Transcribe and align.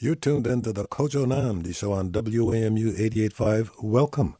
You 0.00 0.14
tuned 0.14 0.46
into 0.46 0.72
the 0.72 0.84
Kojo 0.84 1.26
Nnamdi 1.26 1.74
show 1.74 1.90
on 1.90 2.12
WAMU 2.12 2.96
88.5. 2.96 3.82
Welcome. 3.82 4.36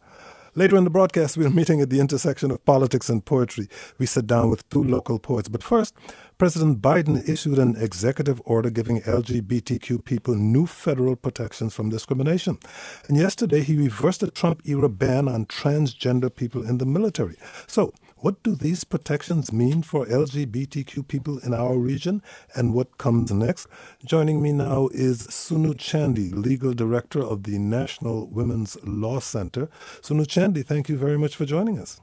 Later 0.54 0.76
in 0.76 0.84
the 0.84 0.90
broadcast, 0.90 1.36
we're 1.36 1.50
meeting 1.50 1.80
at 1.80 1.90
the 1.90 1.98
intersection 1.98 2.52
of 2.52 2.64
politics 2.64 3.08
and 3.08 3.24
poetry. 3.24 3.68
We 3.98 4.06
sit 4.06 4.28
down 4.28 4.50
with 4.50 4.68
two 4.70 4.84
local 4.84 5.18
poets. 5.18 5.48
But 5.48 5.64
first, 5.64 5.96
President 6.38 6.80
Biden 6.80 7.28
issued 7.28 7.58
an 7.58 7.74
executive 7.74 8.40
order 8.44 8.70
giving 8.70 9.00
LGBTQ 9.00 10.04
people 10.04 10.36
new 10.36 10.64
federal 10.64 11.16
protections 11.16 11.74
from 11.74 11.88
discrimination. 11.88 12.60
And 13.08 13.16
yesterday, 13.16 13.62
he 13.62 13.76
reversed 13.76 14.20
the 14.20 14.30
Trump 14.30 14.62
era 14.64 14.88
ban 14.88 15.26
on 15.26 15.46
transgender 15.46 16.32
people 16.32 16.64
in 16.64 16.78
the 16.78 16.86
military. 16.86 17.34
So, 17.66 17.92
what 18.20 18.42
do 18.42 18.54
these 18.54 18.82
protections 18.84 19.52
mean 19.52 19.82
for 19.82 20.04
LGBTQ 20.06 21.06
people 21.06 21.38
in 21.38 21.54
our 21.54 21.78
region 21.78 22.20
and 22.54 22.74
what 22.74 22.98
comes 22.98 23.30
next? 23.30 23.68
Joining 24.04 24.42
me 24.42 24.52
now 24.52 24.88
is 24.92 25.26
Sunu 25.28 25.74
Chandy, 25.74 26.32
Legal 26.34 26.72
Director 26.72 27.20
of 27.20 27.44
the 27.44 27.58
National 27.58 28.26
Women's 28.26 28.76
Law 28.84 29.20
Center. 29.20 29.68
Sunu 30.00 30.26
Chandy, 30.26 30.64
thank 30.64 30.88
you 30.88 30.96
very 30.96 31.16
much 31.16 31.36
for 31.36 31.44
joining 31.44 31.78
us. 31.78 32.00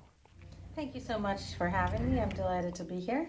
Thank 0.75 0.95
you 0.95 1.01
so 1.01 1.19
much 1.19 1.55
for 1.57 1.67
having 1.67 2.13
me. 2.13 2.21
I'm 2.21 2.29
delighted 2.29 2.75
to 2.75 2.83
be 2.85 2.99
here. 2.99 3.27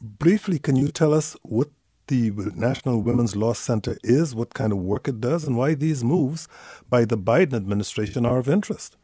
Briefly, 0.00 0.58
can 0.58 0.76
you 0.76 0.88
tell 0.88 1.12
us 1.12 1.36
what 1.42 1.70
the 2.06 2.30
National 2.54 3.02
Women's 3.02 3.36
Law 3.36 3.52
Center 3.52 3.98
is, 4.02 4.34
what 4.34 4.54
kind 4.54 4.72
of 4.72 4.78
work 4.78 5.08
it 5.08 5.20
does, 5.20 5.44
and 5.44 5.56
why 5.56 5.74
these 5.74 6.02
moves 6.04 6.48
by 6.88 7.04
the 7.04 7.18
Biden 7.18 7.54
administration 7.54 8.24
are 8.24 8.38
of 8.38 8.48
interest? 8.48 8.96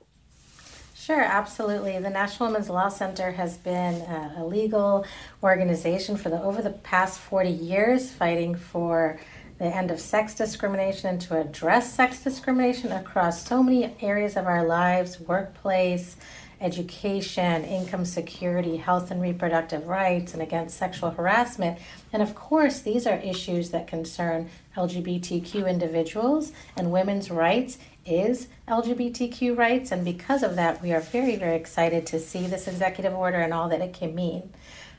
Sure, 1.05 1.21
absolutely. 1.21 1.99
The 1.99 2.09
National 2.09 2.49
Women's 2.49 2.71
Law 2.71 2.89
Center 2.89 3.33
has 3.33 3.59
been 3.59 3.97
a, 3.97 4.37
a 4.39 4.45
legal 4.47 5.05
organization 5.43 6.17
for 6.17 6.31
the 6.31 6.41
over 6.43 6.63
the 6.63 6.71
past 6.71 7.21
40 7.21 7.51
years 7.51 8.11
fighting 8.11 8.55
for 8.55 9.21
the 9.59 9.67
end 9.67 9.91
of 9.91 10.01
sex 10.01 10.35
discrimination 10.35 11.11
and 11.11 11.21
to 11.21 11.39
address 11.39 11.93
sex 11.93 12.25
discrimination 12.25 12.91
across 12.91 13.47
so 13.47 13.63
many 13.63 13.95
areas 14.01 14.35
of 14.35 14.47
our 14.47 14.65
lives, 14.65 15.21
workplace, 15.21 16.17
education, 16.59 17.65
income 17.65 18.07
security, 18.07 18.79
health 18.79 19.11
and 19.11 19.21
reproductive 19.21 19.87
rights, 19.87 20.33
and 20.33 20.43
against 20.43 20.79
sexual 20.79 21.11
harassment. 21.11 21.79
And 22.15 22.23
of 22.23 22.35
course, 22.35 22.81
these 22.81 23.07
are 23.07 23.17
issues 23.19 23.69
that 23.71 23.87
concern 23.87 24.49
LGBTQ 24.75 25.69
individuals 25.69 26.53
and 26.79 26.91
women's 26.91 27.31
rights 27.31 27.77
is 28.07 28.49
LGBTQ 28.69 29.57
rights. 29.57 29.93
And 29.93 30.05
because 30.05 30.43
of 30.43 30.57
that, 30.57 30.83
we 30.83 30.93
are 30.93 31.01
very, 31.01 31.37
very 31.37 31.57
excited 31.57 32.07
to 32.07 32.21
see 32.21 32.47
this 32.47 32.67
executive 32.67 33.15
order 33.15 33.39
and 33.39 33.53
all 33.53 33.69
that 33.69 33.81
it 33.81 33.93
can 33.93 34.15
mean. 34.15 34.53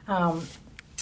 Um, 0.08 0.47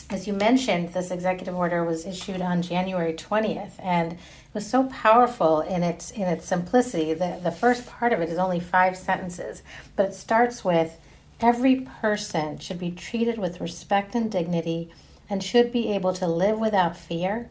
as 0.10 0.28
you 0.28 0.34
mentioned, 0.34 0.94
this 0.94 1.12
executive 1.12 1.56
order 1.56 1.84
was 1.84 2.06
issued 2.06 2.42
on 2.42 2.62
January 2.62 3.14
20th, 3.14 3.72
and 3.80 4.14
it 4.14 4.20
was 4.54 4.70
so 4.70 4.84
powerful 4.86 5.62
in 5.62 5.82
its 5.82 6.12
in 6.12 6.24
its 6.24 6.46
simplicity. 6.46 7.14
The, 7.14 7.40
the 7.42 7.52
first 7.52 7.88
part 7.88 8.14
of 8.14 8.22
it 8.22 8.30
is 8.30 8.38
only 8.38 8.60
five 8.60 8.96
sentences, 8.98 9.64
but 9.96 10.08
it 10.08 10.14
starts 10.14 10.64
with 10.64 11.00
every 11.40 11.88
person 12.02 12.58
should 12.60 12.80
be 12.80 12.92
treated 12.92 13.38
with 13.38 13.60
respect 13.60 14.14
and 14.14 14.32
dignity 14.32 14.92
and 15.30 15.44
should 15.44 15.72
be 15.72 15.90
able 15.90 16.14
to 16.14 16.28
live 16.28 16.60
without 16.60 16.96
fear, 16.96 17.50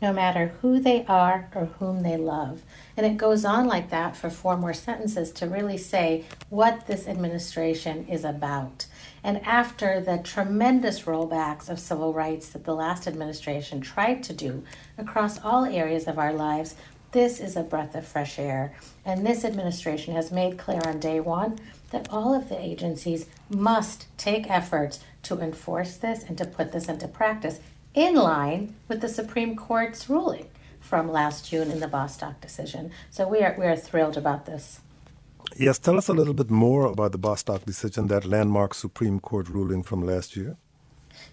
no 0.00 0.12
matter 0.12 0.54
who 0.60 0.78
they 0.78 1.04
are 1.06 1.48
or 1.54 1.66
whom 1.78 2.02
they 2.02 2.16
love. 2.16 2.62
And 2.96 3.06
it 3.06 3.16
goes 3.16 3.44
on 3.44 3.66
like 3.66 3.90
that 3.90 4.16
for 4.16 4.28
four 4.28 4.56
more 4.56 4.74
sentences 4.74 5.30
to 5.32 5.46
really 5.46 5.78
say 5.78 6.24
what 6.50 6.86
this 6.86 7.08
administration 7.08 8.06
is 8.06 8.24
about. 8.24 8.86
And 9.24 9.44
after 9.46 10.00
the 10.00 10.18
tremendous 10.18 11.02
rollbacks 11.02 11.68
of 11.68 11.80
civil 11.80 12.12
rights 12.12 12.50
that 12.50 12.64
the 12.64 12.74
last 12.74 13.06
administration 13.06 13.80
tried 13.80 14.22
to 14.24 14.32
do 14.32 14.64
across 14.98 15.42
all 15.42 15.64
areas 15.64 16.06
of 16.06 16.18
our 16.18 16.32
lives, 16.32 16.74
this 17.12 17.40
is 17.40 17.56
a 17.56 17.62
breath 17.62 17.94
of 17.94 18.06
fresh 18.06 18.38
air. 18.38 18.74
And 19.04 19.26
this 19.26 19.44
administration 19.44 20.14
has 20.14 20.30
made 20.30 20.58
clear 20.58 20.82
on 20.84 21.00
day 21.00 21.20
one 21.20 21.58
that 21.90 22.08
all 22.10 22.34
of 22.34 22.48
the 22.48 22.60
agencies 22.60 23.26
must 23.48 24.06
take 24.18 24.50
efforts 24.50 25.00
to 25.22 25.40
enforce 25.40 25.96
this 25.96 26.24
and 26.24 26.36
to 26.38 26.44
put 26.44 26.72
this 26.72 26.88
into 26.88 27.08
practice 27.08 27.60
in 27.96 28.14
line 28.14 28.74
with 28.88 29.00
the 29.00 29.08
Supreme 29.08 29.56
Court's 29.56 30.08
ruling 30.08 30.48
from 30.80 31.10
last 31.10 31.48
June 31.48 31.70
in 31.70 31.80
the 31.80 31.88
Bostock 31.88 32.40
decision. 32.42 32.92
So 33.10 33.26
we 33.26 33.40
are, 33.40 33.56
we 33.58 33.64
are 33.64 33.74
thrilled 33.74 34.18
about 34.18 34.44
this. 34.44 34.80
Yes, 35.56 35.78
tell 35.78 35.96
us 35.96 36.08
a 36.08 36.12
little 36.12 36.34
bit 36.34 36.50
more 36.50 36.84
about 36.86 37.12
the 37.12 37.18
Bostock 37.18 37.64
decision, 37.64 38.08
that 38.08 38.26
landmark 38.26 38.74
Supreme 38.74 39.18
Court 39.18 39.48
ruling 39.48 39.82
from 39.82 40.02
last 40.02 40.36
year. 40.36 40.58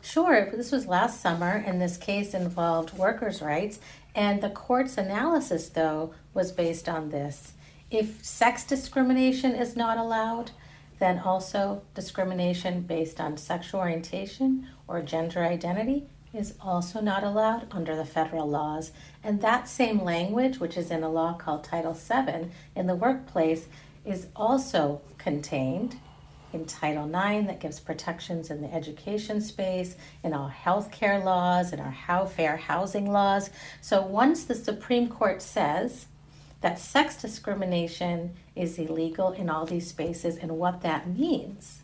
Sure. 0.02 0.50
This 0.56 0.72
was 0.72 0.88
last 0.88 1.20
summer, 1.20 1.62
and 1.66 1.82
this 1.82 1.98
case 1.98 2.34
involved 2.34 2.98
workers' 2.98 3.42
rights. 3.42 3.80
And 4.16 4.42
the 4.42 4.50
court's 4.50 4.98
analysis, 4.98 5.68
though, 5.68 6.14
was 6.34 6.54
based 6.54 6.88
on 6.88 7.10
this. 7.10 7.54
If 7.92 8.24
sex 8.24 8.64
discrimination 8.64 9.54
is 9.54 9.76
not 9.76 9.98
allowed, 9.98 10.52
then 11.00 11.20
also 11.20 11.82
discrimination 11.94 12.82
based 12.82 13.20
on 13.20 13.36
sexual 13.36 13.82
orientation 13.82 14.70
or 14.88 15.02
gender 15.02 15.44
identity 15.44 16.08
is 16.34 16.56
also 16.60 17.00
not 17.00 17.24
allowed 17.24 17.68
under 17.72 17.96
the 17.96 18.06
federal 18.06 18.50
laws. 18.50 18.92
And 19.24 19.42
that 19.42 19.68
same 19.68 20.04
language, 20.04 20.60
which 20.60 20.78
is 20.78 20.90
in 20.90 21.04
a 21.04 21.10
law 21.10 21.34
called 21.34 21.64
Title 21.64 21.94
VII 21.94 22.50
in 22.76 22.88
the 22.88 22.96
workplace, 22.96 23.68
is 24.04 24.28
also 24.36 25.02
contained 25.18 25.96
in 26.52 26.66
Title 26.66 27.06
IX 27.06 27.48
that 27.48 27.60
gives 27.60 27.80
protections 27.80 28.50
in 28.50 28.62
the 28.62 28.74
education 28.74 29.42
space, 29.42 29.96
in 30.24 30.34
our 30.34 30.52
healthcare 30.52 31.24
laws, 31.24 31.74
in 31.74 31.80
our 31.80 31.92
how 31.92 32.26
fair 32.26 32.58
housing 32.58 33.12
laws. 33.12 33.50
So 33.82 34.02
once 34.02 34.44
the 34.44 34.56
Supreme 34.56 35.10
Court 35.10 35.42
says 35.42 36.08
that 36.62 36.80
sex 36.80 37.20
discrimination 37.22 38.36
is 38.56 38.78
illegal 38.78 39.32
in 39.32 39.50
all 39.50 39.66
these 39.66 39.88
spaces 39.88 40.38
and 40.38 40.58
what 40.58 40.82
that 40.82 41.10
means, 41.10 41.83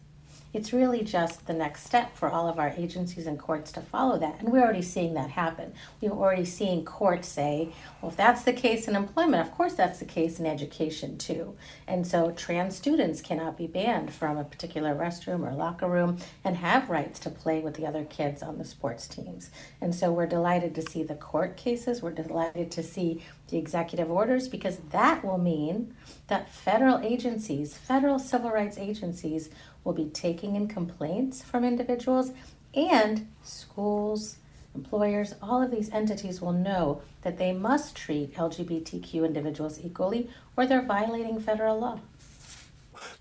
it's 0.52 0.74
really 0.74 1.04
just 1.04 1.46
the 1.46 1.54
next 1.54 1.86
step 1.86 2.16
for 2.16 2.30
all 2.30 2.48
of 2.48 2.58
our 2.58 2.74
agencies 2.76 3.28
and 3.28 3.38
courts 3.38 3.72
to 3.74 3.82
follow 3.82 4.18
that. 4.18 4.40
And 4.40 4.52
we're 4.52 4.64
already 4.64 4.82
seeing 4.82 5.14
that 5.14 5.30
happen. 5.30 5.74
We're 6.02 6.12
already 6.12 6.46
seeing 6.46 6.84
courts 6.84 7.28
say, 7.28 7.70
well, 8.02 8.10
if 8.10 8.18
that's 8.18 8.44
the 8.44 8.54
case 8.54 8.88
in 8.88 8.96
employment, 8.96 9.48
of 9.48 9.54
course 9.54 9.76
that's 9.76 10.00
the 10.00 10.06
case 10.06 10.40
in 10.40 10.48
education 10.48 11.18
too. 11.18 11.56
And 11.88 12.06
so 12.06 12.32
trans 12.32 12.76
students 12.76 13.22
cannot 13.22 13.58
be 13.58 13.68
banned 13.68 14.12
from 14.12 14.38
a 14.38 14.44
particular 14.44 14.96
restroom 14.96 15.48
or 15.48 15.54
locker 15.54 15.88
room 15.88 16.18
and 16.44 16.58
have 16.58 16.90
rights 16.90 17.20
to 17.22 17.30
play 17.30 17.60
with 17.60 17.76
the 17.76 17.86
other 17.86 18.06
kids 18.06 18.42
on 18.42 18.58
the 18.58 18.66
sports 18.66 19.08
teams. 19.08 19.52
And 19.82 19.94
so 19.94 20.12
we're 20.12 20.26
delighted 20.26 20.74
to 20.76 20.82
see 20.82 21.04
the 21.04 21.16
court 21.16 21.58
cases. 21.58 22.02
We're 22.02 22.12
delighted 22.12 22.72
to 22.72 22.82
see 22.82 23.24
the 23.50 23.58
executive 23.58 24.10
orders 24.10 24.48
because 24.48 24.78
that 24.92 25.24
will 25.24 25.38
mean 25.38 25.94
that 26.28 26.52
federal 26.52 27.00
agencies, 27.00 27.78
federal 27.78 28.20
civil 28.20 28.52
rights 28.52 28.78
agencies, 28.78 29.50
will 29.84 29.94
be 29.94 30.10
taking 30.10 30.56
in 30.56 30.68
complaints 30.68 31.42
from 31.42 31.64
individuals, 31.64 32.32
and 32.74 33.28
schools, 33.44 34.38
employers, 34.76 35.36
all 35.42 35.62
of 35.62 35.72
these 35.72 35.90
entities 35.92 36.42
will 36.42 36.54
know 36.54 37.02
that 37.22 37.38
they 37.38 37.52
must 37.54 37.96
treat 37.96 38.36
LGBTQ 38.36 39.26
individuals 39.26 39.80
equally 39.84 40.30
or 40.56 40.66
they're 40.66 40.82
violating 40.86 41.40
federal 41.40 41.80
law. 41.80 42.00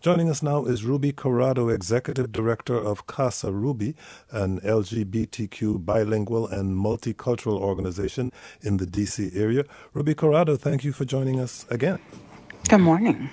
Joining 0.00 0.28
us 0.28 0.42
now 0.42 0.64
is 0.64 0.84
Ruby 0.84 1.12
Corado, 1.12 1.72
Executive 1.72 2.32
Director 2.32 2.76
of 2.76 3.06
Casa 3.06 3.52
Ruby, 3.52 3.94
an 4.30 4.60
LGBTQ 4.60 5.84
bilingual 5.84 6.46
and 6.46 6.76
multicultural 6.76 7.58
organization 7.60 8.32
in 8.60 8.76
the 8.76 8.86
DC 8.86 9.36
area. 9.36 9.64
Ruby 9.92 10.14
Corado, 10.14 10.58
thank 10.58 10.84
you 10.84 10.92
for 10.92 11.04
joining 11.04 11.40
us 11.40 11.66
again. 11.70 11.98
Good 12.69 12.78
morning. 12.78 13.30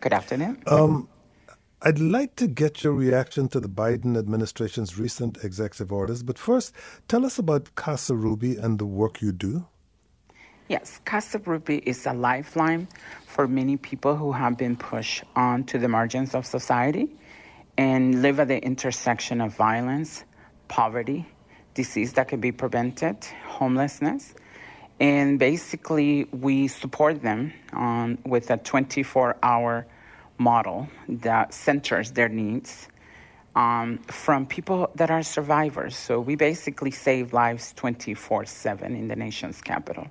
Good 0.00 0.12
afternoon. 0.12 0.62
Um, 0.66 1.08
I'd 1.82 1.98
like 1.98 2.36
to 2.36 2.46
get 2.46 2.84
your 2.84 2.92
reaction 2.92 3.48
to 3.48 3.58
the 3.58 3.68
Biden 3.68 4.18
administration's 4.18 4.98
recent 4.98 5.42
executive 5.42 5.90
orders, 5.90 6.22
but 6.22 6.38
first, 6.38 6.74
tell 7.08 7.24
us 7.24 7.38
about 7.38 7.74
Casa 7.74 8.14
Ruby 8.14 8.56
and 8.56 8.78
the 8.78 8.84
work 8.84 9.22
you 9.22 9.32
do. 9.32 9.66
Yes, 10.68 11.00
Casa 11.06 11.38
Ruby 11.38 11.78
is 11.78 12.04
a 12.04 12.12
lifeline 12.12 12.86
for 13.24 13.48
many 13.48 13.78
people 13.78 14.14
who 14.14 14.30
have 14.30 14.58
been 14.58 14.76
pushed 14.76 15.24
on 15.34 15.64
to 15.64 15.78
the 15.78 15.88
margins 15.88 16.34
of 16.34 16.44
society 16.44 17.16
and 17.78 18.20
live 18.20 18.40
at 18.40 18.48
the 18.48 18.62
intersection 18.62 19.40
of 19.40 19.56
violence, 19.56 20.24
poverty, 20.68 21.26
disease 21.72 22.12
that 22.12 22.28
can 22.28 22.40
be 22.40 22.52
prevented, 22.52 23.24
homelessness. 23.46 24.34
And 25.00 25.38
basically, 25.38 26.24
we 26.24 26.68
support 26.68 27.22
them 27.22 27.54
on, 27.72 28.18
with 28.26 28.50
a 28.50 28.58
24 28.58 29.38
hour 29.42 29.86
model 30.40 30.88
that 31.06 31.54
centers 31.54 32.12
their 32.12 32.28
needs 32.28 32.88
um, 33.54 33.98
from 34.08 34.46
people 34.46 34.90
that 34.94 35.10
are 35.10 35.22
survivors. 35.22 35.94
So 35.96 36.18
we 36.18 36.34
basically 36.34 36.90
save 36.90 37.32
lives 37.32 37.72
24 37.74 38.46
7 38.46 38.96
in 38.96 39.08
the 39.08 39.16
nation's 39.16 39.60
capital. 39.60 40.08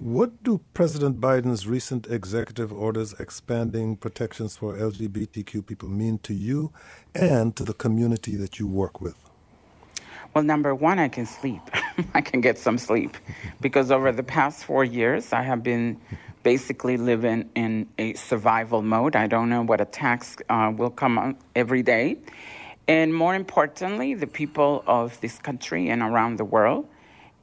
What 0.00 0.42
do 0.42 0.60
President 0.74 1.20
Biden's 1.20 1.68
recent 1.68 2.08
executive 2.08 2.72
orders 2.72 3.14
expanding 3.20 3.96
protections 3.96 4.56
for 4.56 4.76
LGBTQ 4.76 5.64
people 5.64 5.88
mean 5.88 6.18
to 6.24 6.34
you 6.34 6.72
and 7.14 7.54
to 7.54 7.62
the 7.62 7.74
community 7.74 8.34
that 8.34 8.58
you 8.58 8.66
work 8.66 9.00
with? 9.00 9.16
Well, 10.34 10.42
number 10.42 10.74
one, 10.74 10.98
I 10.98 11.08
can 11.08 11.26
sleep. 11.26 11.60
I 12.14 12.20
can 12.20 12.40
get 12.40 12.58
some 12.58 12.78
sleep 12.78 13.16
because 13.60 13.92
over 13.92 14.10
the 14.10 14.24
past 14.24 14.64
four 14.64 14.82
years, 14.82 15.32
I 15.32 15.42
have 15.42 15.62
been 15.62 16.00
basically 16.42 16.96
living 16.96 17.50
in 17.54 17.88
a 17.98 18.14
survival 18.14 18.82
mode. 18.82 19.16
I 19.16 19.26
don't 19.26 19.48
know 19.48 19.62
what 19.62 19.80
attacks 19.80 20.36
uh, 20.48 20.72
will 20.76 20.90
come 20.90 21.36
every 21.54 21.82
day. 21.82 22.18
And 22.88 23.14
more 23.14 23.34
importantly, 23.34 24.14
the 24.14 24.26
people 24.26 24.82
of 24.86 25.20
this 25.20 25.38
country 25.38 25.88
and 25.88 26.02
around 26.02 26.36
the 26.36 26.44
world 26.44 26.88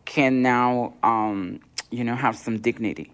can 0.06 0.42
now, 0.42 0.94
um, 1.04 1.60
you 1.92 2.04
know, 2.04 2.16
have 2.16 2.36
some 2.36 2.60
dignity. 2.60 3.12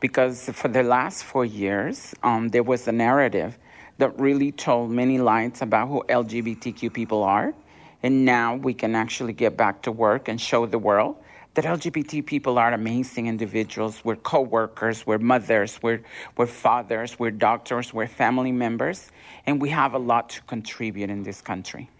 Because 0.00 0.48
for 0.50 0.68
the 0.68 0.82
last 0.82 1.24
four 1.24 1.44
years, 1.44 2.14
um, 2.22 2.48
there 2.48 2.62
was 2.62 2.88
a 2.88 2.92
narrative 2.92 3.58
that 3.98 4.18
really 4.18 4.52
told 4.52 4.90
many 4.90 5.18
lies 5.18 5.60
about 5.60 5.88
who 5.88 6.04
LGBTQ 6.08 6.92
people 6.92 7.22
are. 7.22 7.54
And 8.02 8.24
now 8.24 8.54
we 8.54 8.74
can 8.74 8.94
actually 8.94 9.32
get 9.32 9.56
back 9.56 9.82
to 9.82 9.92
work 9.92 10.28
and 10.28 10.40
show 10.40 10.66
the 10.66 10.78
world 10.78 11.16
that 11.58 11.80
LGBT 11.80 12.24
people 12.24 12.56
are 12.56 12.72
amazing 12.72 13.26
individuals. 13.26 14.04
We're 14.04 14.14
co 14.14 14.40
workers, 14.40 15.04
we're 15.04 15.18
mothers, 15.18 15.80
we're, 15.82 16.00
we're 16.36 16.46
fathers, 16.46 17.18
we're 17.18 17.32
doctors, 17.32 17.92
we're 17.92 18.06
family 18.06 18.52
members, 18.52 19.10
and 19.44 19.60
we 19.60 19.68
have 19.70 19.92
a 19.94 19.98
lot 19.98 20.28
to 20.30 20.42
contribute 20.42 21.10
in 21.10 21.24
this 21.24 21.40
country. 21.40 21.90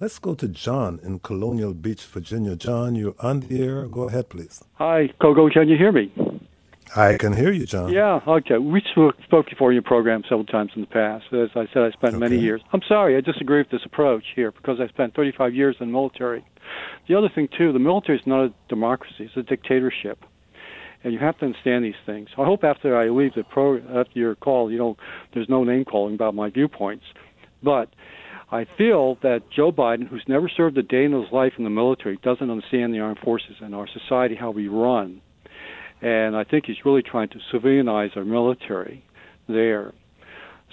Let's 0.00 0.18
go 0.18 0.34
to 0.34 0.48
John 0.48 1.00
in 1.02 1.18
Colonial 1.18 1.74
Beach, 1.74 2.02
Virginia. 2.06 2.56
John, 2.56 2.94
you're 2.94 3.14
on 3.20 3.40
the 3.40 3.62
air. 3.62 3.86
Go 3.88 4.08
ahead, 4.08 4.30
please. 4.30 4.64
Hi, 4.74 5.10
Coco. 5.20 5.50
Can 5.50 5.68
you 5.68 5.76
hear 5.76 5.92
me? 5.92 6.10
I 6.96 7.18
can 7.18 7.34
hear 7.34 7.52
you, 7.52 7.66
John. 7.66 7.92
Yeah, 7.92 8.20
okay. 8.26 8.56
We 8.56 8.82
spoke 9.26 9.50
before 9.50 9.70
in 9.70 9.74
your 9.74 9.82
program 9.82 10.22
several 10.22 10.46
times 10.46 10.72
in 10.74 10.80
the 10.80 10.86
past. 10.86 11.26
As 11.32 11.50
I 11.54 11.66
said, 11.74 11.82
I 11.82 11.90
spent 11.90 12.14
okay. 12.14 12.16
many 12.16 12.38
years. 12.38 12.62
I'm 12.72 12.82
sorry, 12.88 13.18
I 13.18 13.20
disagree 13.20 13.58
with 13.58 13.70
this 13.70 13.84
approach 13.84 14.24
here 14.34 14.50
because 14.50 14.80
I 14.80 14.88
spent 14.88 15.14
35 15.14 15.54
years 15.54 15.76
in 15.78 15.88
the 15.88 15.92
military. 15.92 16.42
The 17.08 17.16
other 17.16 17.28
thing, 17.34 17.48
too, 17.56 17.72
the 17.72 17.78
military 17.78 18.18
is 18.18 18.26
not 18.26 18.44
a 18.44 18.54
democracy, 18.68 19.14
it's 19.20 19.36
a 19.36 19.42
dictatorship. 19.42 20.24
And 21.04 21.12
you 21.12 21.18
have 21.18 21.36
to 21.38 21.46
understand 21.46 21.84
these 21.84 21.94
things. 22.06 22.28
I 22.38 22.44
hope 22.44 22.62
after 22.62 22.96
I 22.96 23.08
leave 23.08 23.34
the 23.34 23.42
pro, 23.42 23.78
after 23.78 24.18
your 24.18 24.36
call, 24.36 24.70
you 24.70 24.78
know, 24.78 24.96
there's 25.34 25.48
no 25.48 25.64
name 25.64 25.84
calling 25.84 26.14
about 26.14 26.34
my 26.34 26.48
viewpoints. 26.48 27.04
But 27.60 27.88
I 28.52 28.66
feel 28.78 29.16
that 29.22 29.40
Joe 29.54 29.72
Biden, 29.72 30.06
who's 30.06 30.22
never 30.28 30.48
served 30.48 30.78
a 30.78 30.82
day 30.82 31.04
in 31.04 31.12
his 31.12 31.32
life 31.32 31.54
in 31.58 31.64
the 31.64 31.70
military, 31.70 32.18
doesn't 32.22 32.48
understand 32.48 32.94
the 32.94 33.00
armed 33.00 33.18
forces 33.18 33.56
and 33.60 33.74
our 33.74 33.88
society, 33.88 34.36
how 34.36 34.52
we 34.52 34.68
run 34.68 35.20
and 36.02 36.36
I 36.36 36.42
think 36.42 36.66
he's 36.66 36.84
really 36.84 37.02
trying 37.02 37.28
to 37.28 37.38
civilianize 37.52 38.16
our 38.16 38.24
military 38.24 39.04
there. 39.48 39.92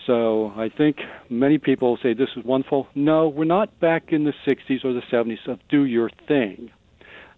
So 0.10 0.52
I 0.56 0.70
think 0.70 0.98
many 1.30 1.60
people 1.60 2.00
say 2.02 2.16
this 2.16 2.30
is 2.36 2.44
wonderful. 2.44 2.88
No, 2.96 3.28
we're 3.28 3.46
not 3.46 3.80
back 3.80 4.12
in 4.12 4.24
the 4.24 4.34
60s 4.48 4.84
or 4.84 4.92
the 4.92 5.04
70s 5.12 5.48
of 5.48 5.60
do 5.70 5.86
your 5.86 6.10
thing, 6.28 6.72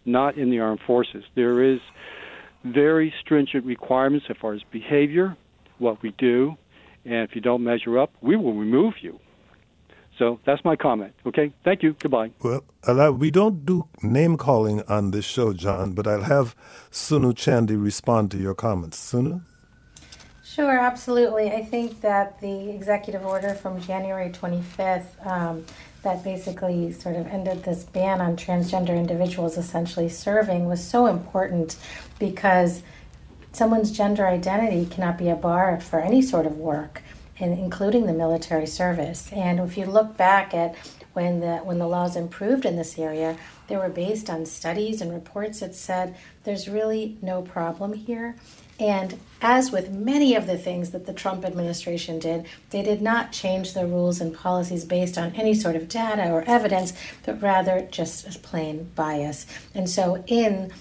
not 0.06 0.38
in 0.38 0.52
the 0.52 0.60
armed 0.60 0.80
forces. 0.88 1.26
There 1.36 1.62
is 1.62 1.82
very 2.64 3.14
stringent 3.20 3.66
requirements 3.66 4.28
as 4.30 4.38
far 4.40 4.54
as 4.54 4.62
behavior, 4.72 5.36
what 5.80 6.02
we 6.02 6.12
do, 6.18 6.56
and 7.04 7.28
if 7.28 7.36
you 7.36 7.42
don't 7.42 7.62
measure 7.62 8.00
up, 8.00 8.14
we 8.22 8.38
will 8.38 8.54
remove 8.54 8.94
you. 9.02 9.20
So 10.18 10.40
that's 10.46 10.64
my 10.64 10.78
comment. 10.78 11.14
Okay, 11.26 11.52
thank 11.66 11.84
you. 11.84 11.98
Goodbye. 12.00 12.32
Well, 12.42 12.64
we 13.12 13.32
don't 13.32 13.66
do 13.66 13.90
name 14.02 14.38
calling 14.38 14.82
on 14.84 15.12
this 15.12 15.26
show, 15.26 15.52
John, 15.52 15.92
but 15.92 16.08
I'll 16.08 16.24
have 16.24 16.56
Sunu 16.90 17.34
Chandy 17.34 17.76
respond 17.76 18.32
to 18.32 18.38
your 18.38 18.56
comments. 18.56 19.12
Sunu? 19.12 19.42
Sure, 20.54 20.78
absolutely. 20.78 21.50
I 21.50 21.64
think 21.64 22.02
that 22.02 22.42
the 22.42 22.72
executive 22.72 23.26
order 23.26 23.54
from 23.54 23.80
January 23.80 24.30
25th 24.32 25.26
um, 25.26 25.66
that 26.04 26.26
basically 26.26 26.92
sort 26.92 27.16
of 27.16 27.26
ended 27.28 27.64
this 27.64 27.84
ban 27.84 28.20
on 28.20 28.36
transgender 28.36 28.98
individuals 28.98 29.58
essentially 29.58 30.10
serving 30.10 30.68
was 30.68 30.84
so 30.84 31.06
important 31.06 31.78
because 32.20 32.84
someone's 33.54 33.92
gender 33.92 34.28
identity 34.28 34.86
cannot 34.94 35.18
be 35.18 35.30
a 35.30 35.36
bar 35.36 35.80
for 35.80 36.02
any 36.02 36.22
sort 36.22 36.46
of 36.46 36.58
work 36.58 37.02
including 37.42 38.06
the 38.06 38.14
military 38.14 38.68
service. 38.68 39.32
And 39.34 39.60
if 39.60 39.78
you 39.78 39.86
look 39.86 40.16
back 40.16 40.54
at 40.54 40.76
when 41.14 41.40
the 41.40 41.58
when 41.58 41.80
the 41.80 41.88
laws 41.88 42.16
improved 42.16 42.66
in 42.66 42.76
this 42.76 42.98
area, 43.00 43.38
they 43.68 43.78
were 43.78 43.90
based 43.90 44.30
on 44.30 44.46
studies 44.46 45.02
and 45.02 45.12
reports 45.12 45.60
that 45.62 45.76
said 45.76 46.16
there's 46.44 46.70
really 46.70 47.18
no 47.22 47.42
problem 47.42 47.94
here. 47.94 48.36
And 48.82 49.20
as 49.44 49.72
with 49.72 49.92
many 49.92 50.34
of 50.34 50.48
the 50.48 50.58
things 50.58 50.90
that 50.90 51.06
the 51.06 51.14
Trump 51.14 51.46
administration 51.46 52.18
did, 52.18 52.48
they 52.72 52.82
did 52.82 53.00
not 53.00 53.32
change 53.32 53.76
their 53.76 53.86
rules 53.86 54.20
and 54.20 54.36
policies 54.36 54.86
based 54.86 55.20
on 55.20 55.36
any 55.36 55.54
sort 55.54 55.76
of 55.76 55.88
data 55.88 56.32
or 56.32 56.44
evidence, 56.48 56.92
but 57.24 57.40
rather 57.44 57.88
just 57.92 58.36
a 58.36 58.40
plain 58.40 58.90
bias. 58.96 59.46
And 59.76 59.88
so, 59.88 60.24
in 60.26 60.72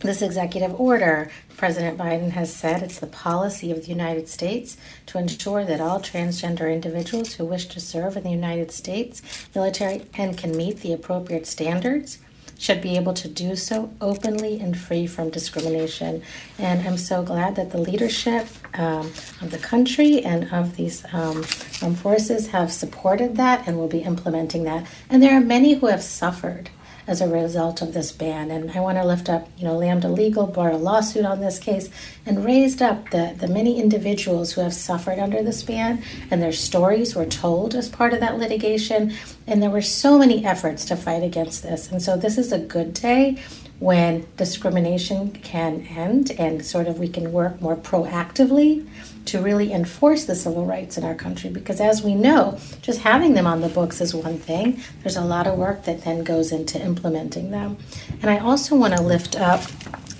this 0.00 0.20
executive 0.20 0.80
order, 0.80 1.30
President 1.56 1.96
Biden 1.96 2.30
has 2.30 2.52
said 2.52 2.82
it's 2.82 2.98
the 2.98 3.06
policy 3.06 3.70
of 3.70 3.82
the 3.82 3.88
United 3.88 4.28
States 4.28 4.76
to 5.06 5.18
ensure 5.18 5.64
that 5.64 5.80
all 5.80 6.00
transgender 6.00 6.72
individuals 6.72 7.34
who 7.34 7.44
wish 7.44 7.66
to 7.66 7.80
serve 7.80 8.16
in 8.16 8.24
the 8.24 8.30
United 8.30 8.72
States 8.72 9.22
military 9.54 10.06
and 10.14 10.36
can 10.36 10.56
meet 10.56 10.80
the 10.80 10.92
appropriate 10.92 11.46
standards 11.46 12.18
should 12.58 12.80
be 12.82 12.96
able 12.96 13.14
to 13.14 13.28
do 13.28 13.56
so 13.56 13.90
openly 14.00 14.60
and 14.60 14.76
free 14.76 15.06
from 15.06 15.30
discrimination. 15.30 16.22
And 16.58 16.86
I'm 16.86 16.98
so 16.98 17.22
glad 17.22 17.54
that 17.56 17.70
the 17.70 17.78
leadership 17.78 18.48
um, 18.74 19.06
of 19.40 19.50
the 19.50 19.58
country 19.58 20.24
and 20.24 20.52
of 20.52 20.76
these 20.76 21.04
um, 21.14 21.44
armed 21.80 21.98
forces 21.98 22.48
have 22.48 22.72
supported 22.72 23.36
that 23.36 23.66
and 23.66 23.78
will 23.78 23.88
be 23.88 24.00
implementing 24.00 24.64
that. 24.64 24.86
And 25.08 25.22
there 25.22 25.36
are 25.36 25.40
many 25.40 25.74
who 25.74 25.86
have 25.86 26.02
suffered 26.02 26.68
as 27.08 27.22
a 27.22 27.26
result 27.26 27.80
of 27.80 27.94
this 27.94 28.12
ban. 28.12 28.50
And 28.50 28.70
I 28.70 28.80
want 28.80 28.98
to 28.98 29.04
lift 29.04 29.30
up, 29.30 29.48
you 29.56 29.64
know, 29.64 29.76
Lambda 29.76 30.08
Legal 30.08 30.46
brought 30.46 30.74
a 30.74 30.76
lawsuit 30.76 31.24
on 31.24 31.40
this 31.40 31.58
case 31.58 31.88
and 32.26 32.44
raised 32.44 32.82
up 32.82 33.10
the, 33.10 33.34
the 33.36 33.48
many 33.48 33.80
individuals 33.80 34.52
who 34.52 34.60
have 34.60 34.74
suffered 34.74 35.18
under 35.18 35.42
this 35.42 35.62
ban, 35.62 36.04
and 36.30 36.42
their 36.42 36.52
stories 36.52 37.16
were 37.16 37.24
told 37.24 37.74
as 37.74 37.88
part 37.88 38.12
of 38.12 38.20
that 38.20 38.38
litigation. 38.38 39.14
And 39.46 39.62
there 39.62 39.70
were 39.70 39.82
so 39.82 40.18
many 40.18 40.44
efforts 40.44 40.84
to 40.84 40.96
fight 40.96 41.22
against 41.22 41.62
this. 41.62 41.90
And 41.90 42.02
so 42.02 42.16
this 42.16 42.36
is 42.36 42.52
a 42.52 42.58
good 42.58 42.92
day 42.92 43.38
when 43.78 44.26
discrimination 44.36 45.30
can 45.30 45.82
end 45.82 46.32
and 46.32 46.64
sort 46.64 46.88
of 46.88 46.98
we 46.98 47.08
can 47.08 47.32
work 47.32 47.60
more 47.60 47.76
proactively 47.76 48.88
to 49.24 49.40
really 49.40 49.72
enforce 49.72 50.24
the 50.24 50.34
civil 50.34 50.64
rights 50.64 50.96
in 50.98 51.04
our 51.04 51.14
country. 51.14 51.50
Because 51.50 51.80
as 51.80 52.02
we 52.02 52.14
know 52.14 52.58
just 52.82 53.00
having 53.00 53.34
them 53.34 53.46
on 53.46 53.60
the 53.60 53.68
books 53.68 54.00
is 54.00 54.14
one 54.14 54.38
thing. 54.38 54.80
There's 55.02 55.16
a 55.16 55.24
lot 55.24 55.46
of 55.46 55.58
work 55.58 55.84
that 55.84 56.02
then 56.02 56.24
goes 56.24 56.50
into 56.50 56.80
implementing 56.80 57.50
them. 57.50 57.76
And 58.22 58.30
i 58.30 58.38
also 58.38 58.74
want 58.74 58.96
to 58.96 59.02
lift 59.02 59.36
up 59.36 59.62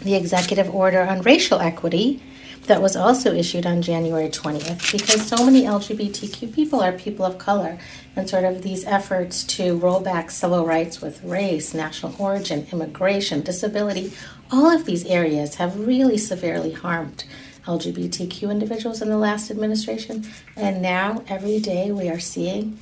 the 0.03 0.15
executive 0.15 0.73
order 0.73 1.03
on 1.03 1.23
racial 1.23 1.59
equity 1.59 2.23
that 2.69 2.83
was 2.83 2.97
also 2.97 3.33
issued 3.33 3.67
on 3.67 3.83
January 3.83 4.29
20th 4.29 4.93
because 4.93 5.27
so 5.27 5.45
many 5.45 5.63
LGBTQ 5.63 6.55
people 6.55 6.81
are 6.81 6.93
people 6.93 7.25
of 7.25 7.39
color 7.39 7.79
and 8.15 8.29
sort 8.29 8.45
of 8.45 8.63
these 8.63 8.85
efforts 8.85 9.43
to 9.45 9.77
roll 9.79 10.01
back 10.01 10.31
civil 10.31 10.67
rights 10.67 11.01
with 11.01 11.25
race, 11.25 11.73
national 11.73 12.15
origin, 12.19 12.67
immigration, 12.71 13.41
disability, 13.41 14.13
all 14.53 14.71
of 14.71 14.85
these 14.85 15.05
areas 15.07 15.57
have 15.57 15.81
really 15.81 16.19
severely 16.19 16.73
harmed 16.73 17.25
LGBTQ 17.65 18.51
individuals 18.51 19.03
in 19.03 19.09
the 19.09 19.19
last 19.19 19.51
administration. 19.51 20.27
And 20.57 20.81
now, 20.81 21.23
every 21.29 21.61
day, 21.61 21.91
we 21.91 22.09
are 22.09 22.21
seeing 22.21 22.79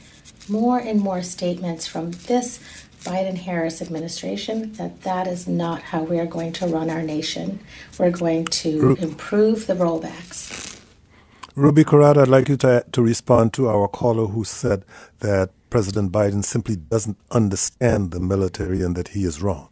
more 0.49 0.79
and 0.79 1.01
more 1.01 1.23
statements 1.23 1.87
from 1.87 2.13
this 2.13 2.61
Biden 3.05 3.37
Harris 3.37 3.83
administration 3.83 4.73
that 4.75 5.03
that 5.03 5.27
is 5.27 5.47
not 5.49 5.83
how 5.83 6.03
we 6.03 6.19
are 6.19 6.27
going 6.27 6.53
to 6.55 6.67
run 6.67 6.91
our 6.91 7.03
nation. 7.03 7.61
We're 7.99 8.11
going 8.11 8.47
to 8.47 8.81
Ru- 8.81 8.97
improve 8.97 9.67
the 9.67 9.75
rollbacks. 9.75 10.81
Ruby 11.55 11.85
Corado, 11.85 12.23
I'd 12.23 12.29
like 12.29 12.49
you 12.49 12.57
to, 12.59 12.85
to 12.93 13.03
respond 13.03 13.55
to 13.55 13.69
our 13.69 13.89
caller 13.89 14.27
who 14.27 14.45
said 14.45 14.85
that 15.21 15.51
President 15.71 16.13
Biden 16.13 16.45
simply 16.45 16.77
doesn't 16.77 17.17
understand 17.31 18.11
the 18.11 18.21
military 18.21 18.83
and 18.83 18.97
that 18.97 19.09
he 19.09 19.25
is 19.25 19.43
wrong. 19.43 19.69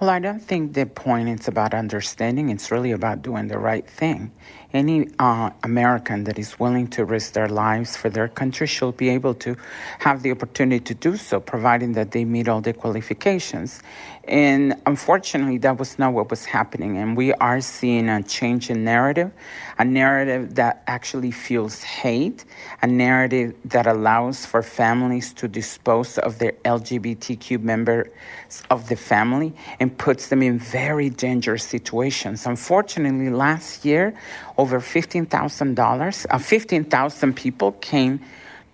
Well, 0.00 0.08
I 0.08 0.18
don't 0.18 0.40
think 0.40 0.72
the 0.72 0.86
point 0.86 1.28
is 1.28 1.46
about 1.46 1.74
understanding. 1.74 2.48
It's 2.48 2.70
really 2.70 2.92
about 2.92 3.20
doing 3.20 3.48
the 3.48 3.58
right 3.58 3.86
thing. 3.86 4.32
Any 4.72 5.10
uh, 5.18 5.50
American 5.62 6.24
that 6.24 6.38
is 6.38 6.58
willing 6.58 6.88
to 6.96 7.04
risk 7.04 7.34
their 7.34 7.50
lives 7.50 7.98
for 7.98 8.08
their 8.08 8.26
country 8.26 8.66
should 8.66 8.96
be 8.96 9.10
able 9.10 9.34
to 9.34 9.56
have 9.98 10.22
the 10.22 10.30
opportunity 10.30 10.82
to 10.84 10.94
do 10.94 11.18
so, 11.18 11.38
providing 11.38 11.92
that 11.92 12.12
they 12.12 12.24
meet 12.24 12.48
all 12.48 12.62
the 12.62 12.72
qualifications. 12.72 13.82
And 14.30 14.80
unfortunately, 14.86 15.58
that 15.58 15.76
was 15.76 15.98
not 15.98 16.12
what 16.12 16.30
was 16.30 16.44
happening. 16.44 16.96
And 16.98 17.16
we 17.16 17.34
are 17.34 17.60
seeing 17.60 18.08
a 18.08 18.22
change 18.22 18.70
in 18.70 18.84
narrative, 18.84 19.32
a 19.76 19.84
narrative 19.84 20.54
that 20.54 20.84
actually 20.86 21.32
fuels 21.32 21.82
hate, 21.82 22.44
a 22.80 22.86
narrative 22.86 23.56
that 23.64 23.88
allows 23.88 24.46
for 24.46 24.62
families 24.62 25.32
to 25.32 25.48
dispose 25.48 26.16
of 26.18 26.38
their 26.38 26.52
LGBTQ 26.64 27.60
members 27.60 28.06
of 28.70 28.88
the 28.88 28.94
family 28.94 29.52
and 29.80 29.98
puts 29.98 30.28
them 30.28 30.42
in 30.42 30.60
very 30.60 31.10
dangerous 31.10 31.64
situations. 31.64 32.46
Unfortunately, 32.46 33.30
last 33.30 33.84
year, 33.84 34.14
over 34.56 34.78
$15,000, 34.78 36.26
uh, 36.30 36.38
15,000 36.38 37.34
people 37.34 37.72
came 37.72 38.20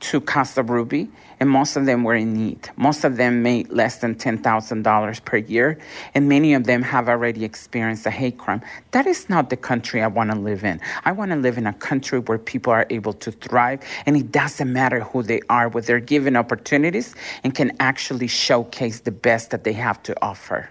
to 0.01 0.21
Casa 0.21 0.63
Ruby, 0.63 1.09
and 1.41 1.49
most 1.51 1.77
of 1.77 1.87
them 1.87 2.05
were 2.05 2.15
in 2.15 2.33
need. 2.33 2.69
Most 2.77 3.05
of 3.05 3.17
them 3.17 3.43
made 3.43 3.69
less 3.71 3.99
than 3.99 4.15
$10,000 4.15 5.25
per 5.25 5.37
year, 5.37 5.79
and 6.15 6.29
many 6.29 6.55
of 6.55 6.65
them 6.65 6.83
have 6.83 7.09
already 7.09 7.45
experienced 7.45 8.07
a 8.07 8.11
hate 8.11 8.39
crime. 8.39 8.63
That 8.93 9.07
is 9.07 9.29
not 9.29 9.51
the 9.51 9.57
country 9.57 10.03
I 10.03 10.07
want 10.07 10.31
to 10.31 10.39
live 10.39 10.65
in. 10.65 10.81
I 11.05 11.13
want 11.13 11.31
to 11.33 11.37
live 11.37 11.59
in 11.59 11.67
a 11.67 11.73
country 11.73 12.19
where 12.21 12.39
people 12.39 12.73
are 12.73 12.87
able 12.91 13.13
to 13.15 13.33
thrive, 13.33 13.81
and 14.07 14.17
it 14.17 14.33
doesn't 14.33 14.73
matter 14.73 15.01
who 15.01 15.23
they 15.23 15.41
are, 15.49 15.69
where 15.69 15.83
they're 15.83 16.01
given 16.01 16.37
opportunities 16.37 17.15
and 17.45 17.55
can 17.55 17.73
actually 17.81 18.29
showcase 18.29 19.01
the 19.01 19.13
best 19.13 19.51
that 19.51 19.65
they 19.65 19.73
have 19.73 20.03
to 20.05 20.15
offer. 20.23 20.71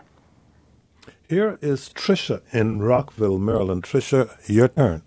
Here 1.27 1.57
is 1.61 1.89
Trisha 1.89 2.41
in 2.51 2.79
Rockville, 2.81 3.39
Maryland. 3.39 3.83
Trisha, 3.83 4.29
your 4.47 4.67
turn. 4.67 5.01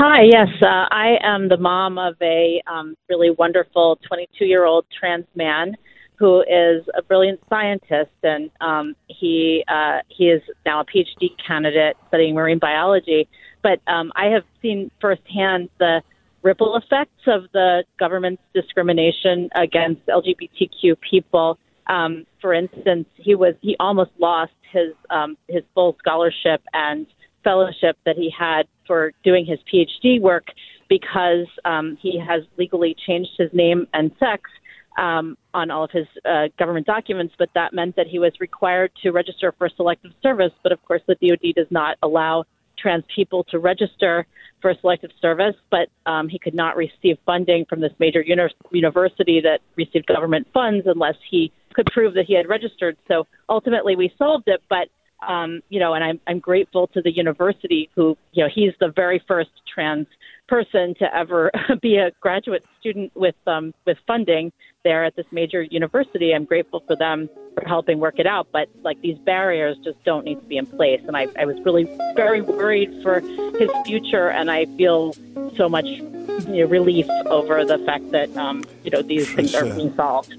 Hi, 0.00 0.22
yes, 0.22 0.46
uh, 0.62 0.86
I 0.92 1.16
am 1.24 1.48
the 1.48 1.56
mom 1.56 1.98
of 1.98 2.14
a 2.22 2.62
um, 2.68 2.94
really 3.08 3.30
wonderful 3.30 3.98
22 4.06 4.44
year 4.44 4.64
old 4.64 4.86
trans 4.96 5.24
man 5.34 5.76
who 6.20 6.42
is 6.42 6.84
a 6.96 7.02
brilliant 7.02 7.40
scientist, 7.48 8.12
and 8.22 8.48
um, 8.60 8.94
he 9.08 9.64
uh, 9.66 9.98
he 10.06 10.26
is 10.26 10.40
now 10.64 10.82
a 10.82 10.84
PhD 10.84 11.30
candidate 11.44 11.96
studying 12.06 12.36
marine 12.36 12.60
biology. 12.60 13.26
But 13.60 13.80
um, 13.88 14.12
I 14.14 14.26
have 14.26 14.44
seen 14.62 14.92
firsthand 15.00 15.68
the 15.80 16.00
ripple 16.42 16.76
effects 16.76 17.26
of 17.26 17.50
the 17.52 17.82
government's 17.98 18.42
discrimination 18.54 19.50
against 19.56 20.06
LGBTQ 20.06 20.94
people. 21.10 21.58
Um, 21.88 22.24
for 22.40 22.54
instance, 22.54 23.08
he 23.16 23.34
was 23.34 23.56
he 23.62 23.74
almost 23.80 24.12
lost 24.20 24.52
his 24.70 24.92
um, 25.10 25.36
his 25.48 25.64
full 25.74 25.96
scholarship 25.98 26.62
and 26.72 27.08
fellowship 27.44 27.96
that 28.04 28.16
he 28.16 28.30
had 28.36 28.66
for 28.86 29.12
doing 29.24 29.46
his 29.46 29.58
PhD 29.72 30.20
work 30.20 30.46
because 30.88 31.46
um, 31.64 31.98
he 32.00 32.18
has 32.18 32.42
legally 32.56 32.96
changed 33.06 33.30
his 33.38 33.50
name 33.52 33.86
and 33.92 34.10
sex 34.18 34.50
um, 34.98 35.36
on 35.54 35.70
all 35.70 35.84
of 35.84 35.90
his 35.92 36.06
uh, 36.24 36.48
government 36.58 36.86
documents, 36.86 37.34
but 37.38 37.48
that 37.54 37.72
meant 37.72 37.94
that 37.96 38.06
he 38.06 38.18
was 38.18 38.32
required 38.40 38.90
to 39.02 39.10
register 39.10 39.54
for 39.56 39.68
selective 39.76 40.12
service. 40.22 40.52
But 40.62 40.72
of 40.72 40.82
course, 40.84 41.02
the 41.06 41.14
DoD 41.14 41.54
does 41.54 41.70
not 41.70 41.96
allow 42.02 42.44
trans 42.78 43.04
people 43.14 43.44
to 43.44 43.58
register 43.58 44.26
for 44.60 44.74
selective 44.80 45.10
service, 45.20 45.54
but 45.70 45.88
um, 46.06 46.28
he 46.28 46.38
could 46.38 46.54
not 46.54 46.76
receive 46.76 47.16
funding 47.24 47.64
from 47.68 47.80
this 47.80 47.92
major 47.98 48.22
uni- 48.22 48.54
university 48.72 49.40
that 49.40 49.60
received 49.76 50.06
government 50.06 50.46
funds 50.52 50.84
unless 50.86 51.14
he 51.30 51.52
could 51.74 51.86
prove 51.92 52.14
that 52.14 52.24
he 52.26 52.34
had 52.34 52.48
registered. 52.48 52.96
So 53.06 53.26
ultimately, 53.48 53.94
we 53.94 54.12
solved 54.18 54.44
it, 54.48 54.62
but 54.68 54.88
um, 55.26 55.60
you 55.68 55.80
know, 55.80 55.94
and 55.94 56.04
I'm, 56.04 56.20
I'm 56.26 56.38
grateful 56.38 56.86
to 56.88 57.02
the 57.02 57.10
university 57.10 57.90
who, 57.94 58.16
you 58.32 58.44
know, 58.44 58.50
he's 58.52 58.72
the 58.80 58.92
very 58.94 59.22
first 59.26 59.50
trans 59.72 60.06
person 60.48 60.94
to 60.96 61.14
ever 61.14 61.50
be 61.82 61.96
a 61.96 62.10
graduate 62.20 62.64
student 62.80 63.12
with 63.14 63.36
um, 63.46 63.74
with 63.86 63.98
funding 64.06 64.52
there 64.84 65.04
at 65.04 65.14
this 65.16 65.26
major 65.30 65.62
university. 65.62 66.34
I'm 66.34 66.44
grateful 66.44 66.82
for 66.86 66.96
them 66.96 67.28
for 67.54 67.68
helping 67.68 67.98
work 67.98 68.18
it 68.18 68.26
out. 68.26 68.48
But 68.52 68.68
like 68.82 69.00
these 69.00 69.18
barriers 69.18 69.76
just 69.84 70.02
don't 70.04 70.24
need 70.24 70.36
to 70.36 70.46
be 70.46 70.56
in 70.56 70.66
place. 70.66 71.00
And 71.06 71.16
I, 71.16 71.26
I 71.38 71.44
was 71.44 71.56
really 71.64 71.84
very 72.16 72.40
worried 72.40 73.02
for 73.02 73.20
his 73.20 73.70
future, 73.84 74.30
and 74.30 74.50
I 74.50 74.64
feel 74.76 75.14
so 75.56 75.68
much 75.68 75.86
you 75.86 76.64
know, 76.64 76.66
relief 76.66 77.08
over 77.26 77.64
the 77.64 77.78
fact 77.78 78.10
that 78.10 78.34
um, 78.36 78.64
you 78.84 78.90
know 78.90 79.02
these 79.02 79.28
Tricia, 79.28 79.36
things 79.36 79.54
are 79.54 79.64
being 79.64 79.94
solved. 79.94 80.32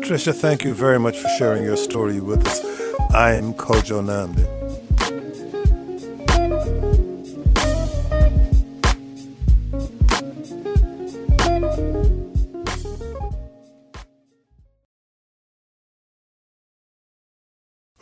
Trisha, 0.00 0.34
thank 0.34 0.64
you 0.64 0.74
very 0.74 0.98
much 0.98 1.18
for 1.18 1.28
sharing 1.38 1.62
your 1.62 1.76
story 1.76 2.20
with 2.20 2.46
us. 2.46 2.60
I'm 3.14 3.52
Kojo 3.54 4.02
Nnamdi. 4.02 4.61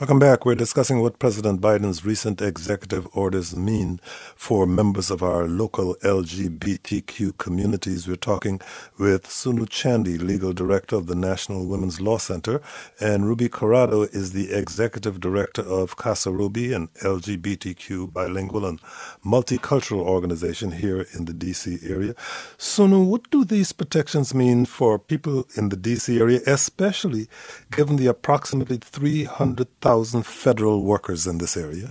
Welcome 0.01 0.19
back. 0.19 0.47
We're 0.47 0.55
discussing 0.55 1.03
what 1.03 1.19
President 1.19 1.61
Biden's 1.61 2.07
recent 2.07 2.41
executive 2.41 3.07
orders 3.13 3.55
mean 3.55 4.01
for 4.35 4.67
members 4.67 5.11
of 5.11 5.23
our 5.23 5.47
local 5.47 5.95
LGBTQ 5.97 7.37
communities. 7.37 8.09
We're 8.09 8.17
talking 8.17 8.63
with 8.97 9.25
Sunu 9.25 9.69
Chandy, 9.69 10.17
legal 10.17 10.55
director 10.55 10.97
of 10.97 11.07
the 11.07 11.15
National 11.15 11.67
Women's 11.67 12.01
Law 12.01 12.17
Center, 12.17 12.63
and 12.99 13.27
Ruby 13.27 13.51
Corado 13.51 14.05
is 14.15 14.33
the 14.33 14.55
executive 14.55 15.21
director 15.21 15.61
of 15.61 15.97
Casa 15.97 16.31
Ruby, 16.31 16.73
an 16.73 16.89
LGBTQ 17.03 18.11
bilingual 18.11 18.65
and 18.65 18.81
multicultural 19.23 20.01
organization 20.01 20.73
here 20.73 21.07
in 21.13 21.27
the 21.27 21.35
DC 21.35 21.79
area. 21.91 22.15
Sunu, 22.57 23.05
what 23.05 23.31
do 23.31 23.45
these 23.45 23.73
protections 23.73 24.33
mean 24.33 24.65
for 24.65 24.99
people 24.99 25.47
in 25.57 25.69
the 25.69 25.77
DC 25.77 26.19
area, 26.19 26.41
especially 26.47 27.29
given 27.71 27.97
the 27.97 28.07
approximately 28.07 28.79
300,000 28.79 29.90
1,000 29.91 30.25
federal 30.25 30.83
workers 30.85 31.27
in 31.27 31.39
this 31.39 31.57
area? 31.57 31.91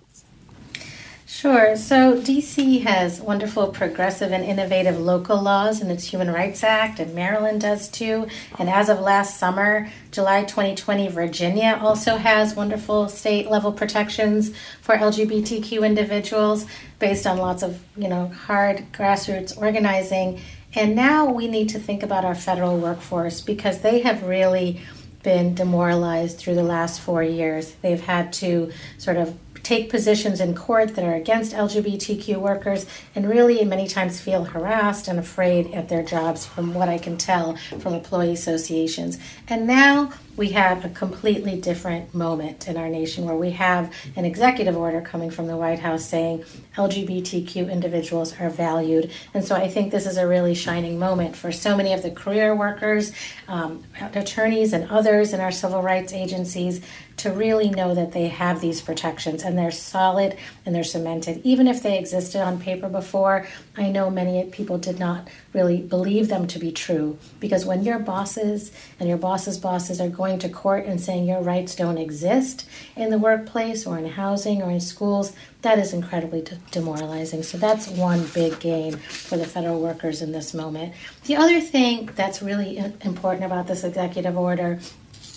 Sure. 1.25 1.75
So 1.75 2.19
DC 2.19 2.83
has 2.83 3.21
wonderful 3.21 3.67
progressive 3.67 4.31
and 4.31 4.43
innovative 4.43 4.99
local 4.99 5.41
laws 5.41 5.81
in 5.81 5.91
its 5.91 6.05
Human 6.05 6.31
Rights 6.31 6.63
Act, 6.63 6.99
and 6.99 7.13
Maryland 7.13 7.61
does 7.61 7.87
too. 7.87 8.27
And 8.57 8.69
as 8.69 8.89
of 8.89 8.99
last 8.99 9.37
summer, 9.37 9.89
July 10.11 10.43
2020, 10.43 11.07
Virginia 11.09 11.77
also 11.81 12.15
has 12.15 12.55
wonderful 12.55 13.09
state 13.09 13.49
level 13.49 13.71
protections 13.71 14.51
for 14.81 14.95
LGBTQ 14.95 15.85
individuals 15.85 16.65
based 16.99 17.27
on 17.27 17.37
lots 17.37 17.63
of, 17.63 17.79
you 17.95 18.07
know, 18.07 18.27
hard 18.27 18.85
grassroots 18.91 19.57
organizing. 19.57 20.41
And 20.73 20.95
now 20.95 21.31
we 21.31 21.47
need 21.47 21.69
to 21.69 21.79
think 21.79 22.03
about 22.03 22.25
our 22.25 22.35
federal 22.35 22.77
workforce 22.77 23.41
because 23.41 23.81
they 23.81 23.99
have 24.01 24.23
really 24.23 24.81
been 25.23 25.53
demoralized 25.53 26.37
through 26.37 26.55
the 26.55 26.63
last 26.63 27.01
four 27.01 27.23
years. 27.23 27.73
They've 27.81 28.01
had 28.01 28.31
to 28.33 28.71
sort 28.97 29.17
of 29.17 29.37
take 29.63 29.89
positions 29.89 30.39
in 30.39 30.55
court 30.55 30.95
that 30.95 31.03
are 31.03 31.15
against 31.15 31.53
LGBTQ 31.53 32.37
workers 32.37 32.85
and 33.13 33.29
really 33.29 33.63
many 33.65 33.87
times 33.87 34.19
feel 34.19 34.45
harassed 34.45 35.07
and 35.07 35.19
afraid 35.19 35.73
at 35.73 35.89
their 35.89 36.03
jobs, 36.03 36.45
from 36.45 36.73
what 36.73 36.89
I 36.89 36.97
can 36.97 37.17
tell 37.17 37.55
from 37.79 37.93
employee 37.93 38.33
associations. 38.33 39.19
And 39.47 39.67
now 39.67 40.11
we 40.37 40.49
have 40.49 40.85
a 40.85 40.89
completely 40.89 41.59
different 41.59 42.13
moment 42.13 42.67
in 42.67 42.77
our 42.77 42.87
nation 42.87 43.25
where 43.25 43.35
we 43.35 43.51
have 43.51 43.93
an 44.15 44.25
executive 44.25 44.77
order 44.77 45.01
coming 45.01 45.29
from 45.29 45.47
the 45.47 45.57
White 45.57 45.79
House 45.79 46.05
saying 46.05 46.43
LGBTQ 46.75 47.71
individuals 47.71 48.39
are 48.39 48.49
valued. 48.49 49.11
And 49.33 49.43
so 49.43 49.55
I 49.55 49.67
think 49.67 49.91
this 49.91 50.05
is 50.05 50.17
a 50.17 50.27
really 50.27 50.55
shining 50.55 50.97
moment 50.97 51.35
for 51.35 51.51
so 51.51 51.75
many 51.75 51.93
of 51.93 52.03
the 52.03 52.11
career 52.11 52.55
workers, 52.55 53.11
um, 53.47 53.83
attorneys, 54.13 54.73
and 54.73 54.89
others 54.89 55.33
in 55.33 55.41
our 55.41 55.51
civil 55.51 55.81
rights 55.81 56.13
agencies 56.13 56.81
to 57.19 57.31
really 57.31 57.69
know 57.69 57.93
that 57.93 58.13
they 58.13 58.29
have 58.29 58.61
these 58.61 58.81
protections 58.81 59.43
and 59.43 59.57
they're 59.57 59.71
solid 59.71 60.37
and 60.65 60.73
they're 60.73 60.85
cemented. 60.85 61.41
Even 61.43 61.67
if 61.67 61.83
they 61.83 61.99
existed 61.99 62.41
on 62.41 62.59
paper 62.59 62.87
before, 62.87 63.45
I 63.75 63.89
know 63.89 64.09
many 64.09 64.45
people 64.45 64.77
did 64.77 64.99
not 64.99 65.27
really 65.53 65.81
believe 65.81 66.29
them 66.29 66.47
to 66.47 66.59
be 66.59 66.71
true 66.71 67.17
because 67.41 67.65
when 67.65 67.83
your 67.83 67.99
bosses 67.99 68.71
and 68.99 69.09
your 69.09 69.17
boss's 69.17 69.57
bosses 69.57 69.99
are 69.99 70.07
going 70.19 70.37
to 70.37 70.49
court 70.49 70.85
and 70.85 70.99
saying 70.99 71.25
your 71.25 71.41
rights 71.41 71.73
don't 71.75 71.97
exist 71.97 72.67
in 72.97 73.09
the 73.09 73.17
workplace 73.17 73.87
or 73.87 73.97
in 73.97 74.05
housing 74.05 74.61
or 74.61 74.69
in 74.69 74.81
schools, 74.81 75.31
that 75.61 75.79
is 75.79 75.93
incredibly 75.93 76.41
de- 76.41 76.57
demoralizing. 76.71 77.41
So 77.41 77.57
that's 77.57 77.87
one 77.87 78.27
big 78.33 78.59
gain 78.59 78.97
for 78.97 79.37
the 79.37 79.45
federal 79.45 79.79
workers 79.79 80.21
in 80.21 80.33
this 80.33 80.53
moment. 80.53 80.93
The 81.23 81.37
other 81.37 81.61
thing 81.61 82.09
that's 82.17 82.41
really 82.41 82.77
important 83.01 83.45
about 83.45 83.67
this 83.67 83.85
executive 83.85 84.37
order 84.37 84.79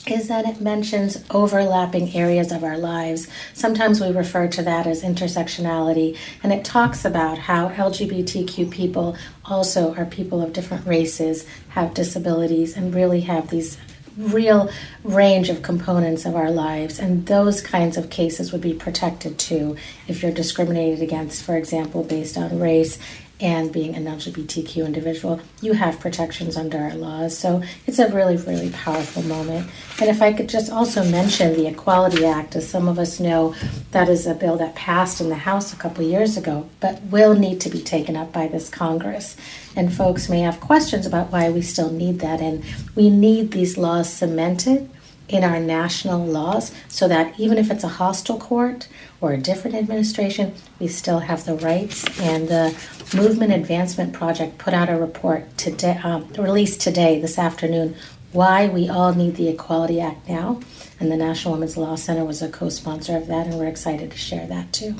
is 0.08 0.26
that 0.26 0.46
it 0.46 0.60
mentions 0.60 1.24
overlapping 1.30 2.12
areas 2.12 2.50
of 2.50 2.64
our 2.64 2.76
lives. 2.76 3.28
Sometimes 3.54 4.00
we 4.00 4.10
refer 4.10 4.48
to 4.48 4.64
that 4.64 4.84
as 4.88 5.04
intersectionality, 5.04 6.18
and 6.42 6.52
it 6.52 6.64
talks 6.64 7.04
about 7.04 7.38
how 7.38 7.68
LGBTQ 7.68 8.68
people 8.68 9.16
also 9.44 9.94
are 9.94 10.06
people 10.06 10.42
of 10.42 10.52
different 10.52 10.84
races, 10.88 11.46
have 11.68 11.94
disabilities, 11.94 12.76
and 12.76 12.92
really 12.92 13.20
have 13.20 13.50
these 13.50 13.78
real 14.16 14.70
range 15.04 15.48
of 15.48 15.62
components 15.62 16.24
of 16.24 16.36
our 16.36 16.50
lives 16.50 16.98
and 16.98 17.26
those 17.26 17.60
kinds 17.60 17.96
of 17.96 18.10
cases 18.10 18.52
would 18.52 18.60
be 18.60 18.74
protected 18.74 19.38
too 19.38 19.76
if 20.08 20.22
you're 20.22 20.32
discriminated 20.32 21.02
against 21.02 21.42
for 21.42 21.56
example 21.56 22.02
based 22.02 22.36
on 22.36 22.58
race 22.58 22.98
and 23.42 23.72
being 23.72 23.96
an 23.96 24.04
LGBTQ 24.04 24.86
individual, 24.86 25.40
you 25.60 25.72
have 25.72 25.98
protections 25.98 26.56
under 26.56 26.78
our 26.78 26.94
laws. 26.94 27.36
So 27.36 27.62
it's 27.86 27.98
a 27.98 28.08
really, 28.08 28.36
really 28.36 28.70
powerful 28.70 29.22
moment. 29.24 29.68
And 30.00 30.08
if 30.08 30.22
I 30.22 30.32
could 30.32 30.48
just 30.48 30.70
also 30.70 31.04
mention 31.04 31.54
the 31.54 31.66
Equality 31.66 32.24
Act, 32.24 32.54
as 32.54 32.68
some 32.68 32.86
of 32.86 33.00
us 33.00 33.18
know, 33.18 33.54
that 33.90 34.08
is 34.08 34.28
a 34.28 34.34
bill 34.34 34.56
that 34.58 34.76
passed 34.76 35.20
in 35.20 35.28
the 35.28 35.34
House 35.34 35.72
a 35.72 35.76
couple 35.76 36.04
years 36.04 36.36
ago, 36.36 36.68
but 36.78 37.02
will 37.02 37.34
need 37.34 37.60
to 37.62 37.68
be 37.68 37.82
taken 37.82 38.16
up 38.16 38.32
by 38.32 38.46
this 38.46 38.70
Congress. 38.70 39.36
And 39.74 39.92
folks 39.92 40.28
may 40.28 40.40
have 40.40 40.60
questions 40.60 41.04
about 41.04 41.32
why 41.32 41.50
we 41.50 41.62
still 41.62 41.90
need 41.90 42.20
that. 42.20 42.40
And 42.40 42.62
we 42.94 43.10
need 43.10 43.50
these 43.50 43.76
laws 43.76 44.12
cemented 44.12 44.88
in 45.28 45.44
our 45.44 45.58
national 45.60 46.24
laws 46.24 46.72
so 46.88 47.08
that 47.08 47.38
even 47.38 47.58
if 47.58 47.70
it's 47.70 47.84
a 47.84 47.88
hostile 47.88 48.38
court 48.38 48.88
or 49.20 49.32
a 49.32 49.38
different 49.38 49.76
administration, 49.76 50.54
we 50.78 50.88
still 50.88 51.20
have 51.20 51.44
the 51.44 51.54
rights. 51.54 52.04
And 52.20 52.48
the 52.48 52.76
Movement 53.14 53.52
Advancement 53.52 54.12
Project 54.12 54.58
put 54.58 54.74
out 54.74 54.88
a 54.88 54.96
report 54.96 55.56
today, 55.56 55.98
um, 56.02 56.28
released 56.38 56.80
today, 56.80 57.20
this 57.20 57.38
afternoon, 57.38 57.94
why 58.32 58.68
we 58.68 58.88
all 58.88 59.14
need 59.14 59.36
the 59.36 59.48
Equality 59.48 60.00
Act 60.00 60.28
now. 60.28 60.60
And 60.98 61.10
the 61.10 61.16
National 61.16 61.54
Women's 61.54 61.76
Law 61.76 61.96
Center 61.96 62.24
was 62.24 62.42
a 62.42 62.48
co 62.48 62.68
sponsor 62.68 63.16
of 63.16 63.26
that, 63.26 63.46
and 63.46 63.58
we're 63.58 63.66
excited 63.66 64.10
to 64.10 64.16
share 64.16 64.46
that 64.46 64.72
too. 64.72 64.96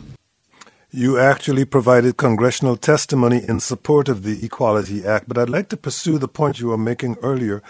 You 0.94 1.18
actually 1.20 1.64
provided 1.64 2.18
congressional 2.18 2.76
testimony 2.76 3.42
in 3.49 3.61
support 3.61 4.11
of 4.11 4.25
the 4.25 4.44
Equality 4.44 5.06
Act, 5.06 5.28
but 5.28 5.38
I'd 5.38 5.49
like 5.49 5.70
to 5.70 5.78
pursue 5.78 6.18
the 6.18 6.28
point 6.28 6.61
you 6.61 6.68
were 6.68 6.78
making 6.78 7.16
earlier 7.22 7.62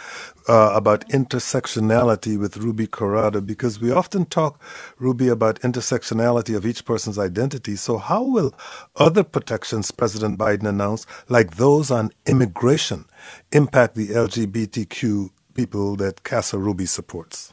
uh, 0.49 0.73
about 0.75 1.09
intersectionality 1.11 2.37
with 2.41 2.57
Ruby 2.57 2.89
Corado, 2.89 3.41
because 3.47 3.81
we 3.81 3.93
often 3.93 4.25
talk, 4.27 4.61
Ruby, 4.99 5.29
about 5.29 5.61
intersectionality 5.61 6.57
of 6.57 6.67
each 6.67 6.85
person's 6.85 7.21
identity. 7.21 7.77
So, 7.77 7.99
how 7.99 8.25
will 8.25 8.55
other 8.97 9.23
protections 9.23 9.93
President 9.93 10.39
Biden 10.39 10.69
announced, 10.69 11.07
like 11.29 11.59
those 11.59 11.93
on 11.93 12.11
immigration, 12.27 13.05
impact 13.53 13.97
the 13.97 14.09
LGBTQ 14.09 15.31
people 15.55 15.97
that 15.97 16.25
Casa 16.25 16.59
Ruby 16.59 16.87
supports? 16.87 17.53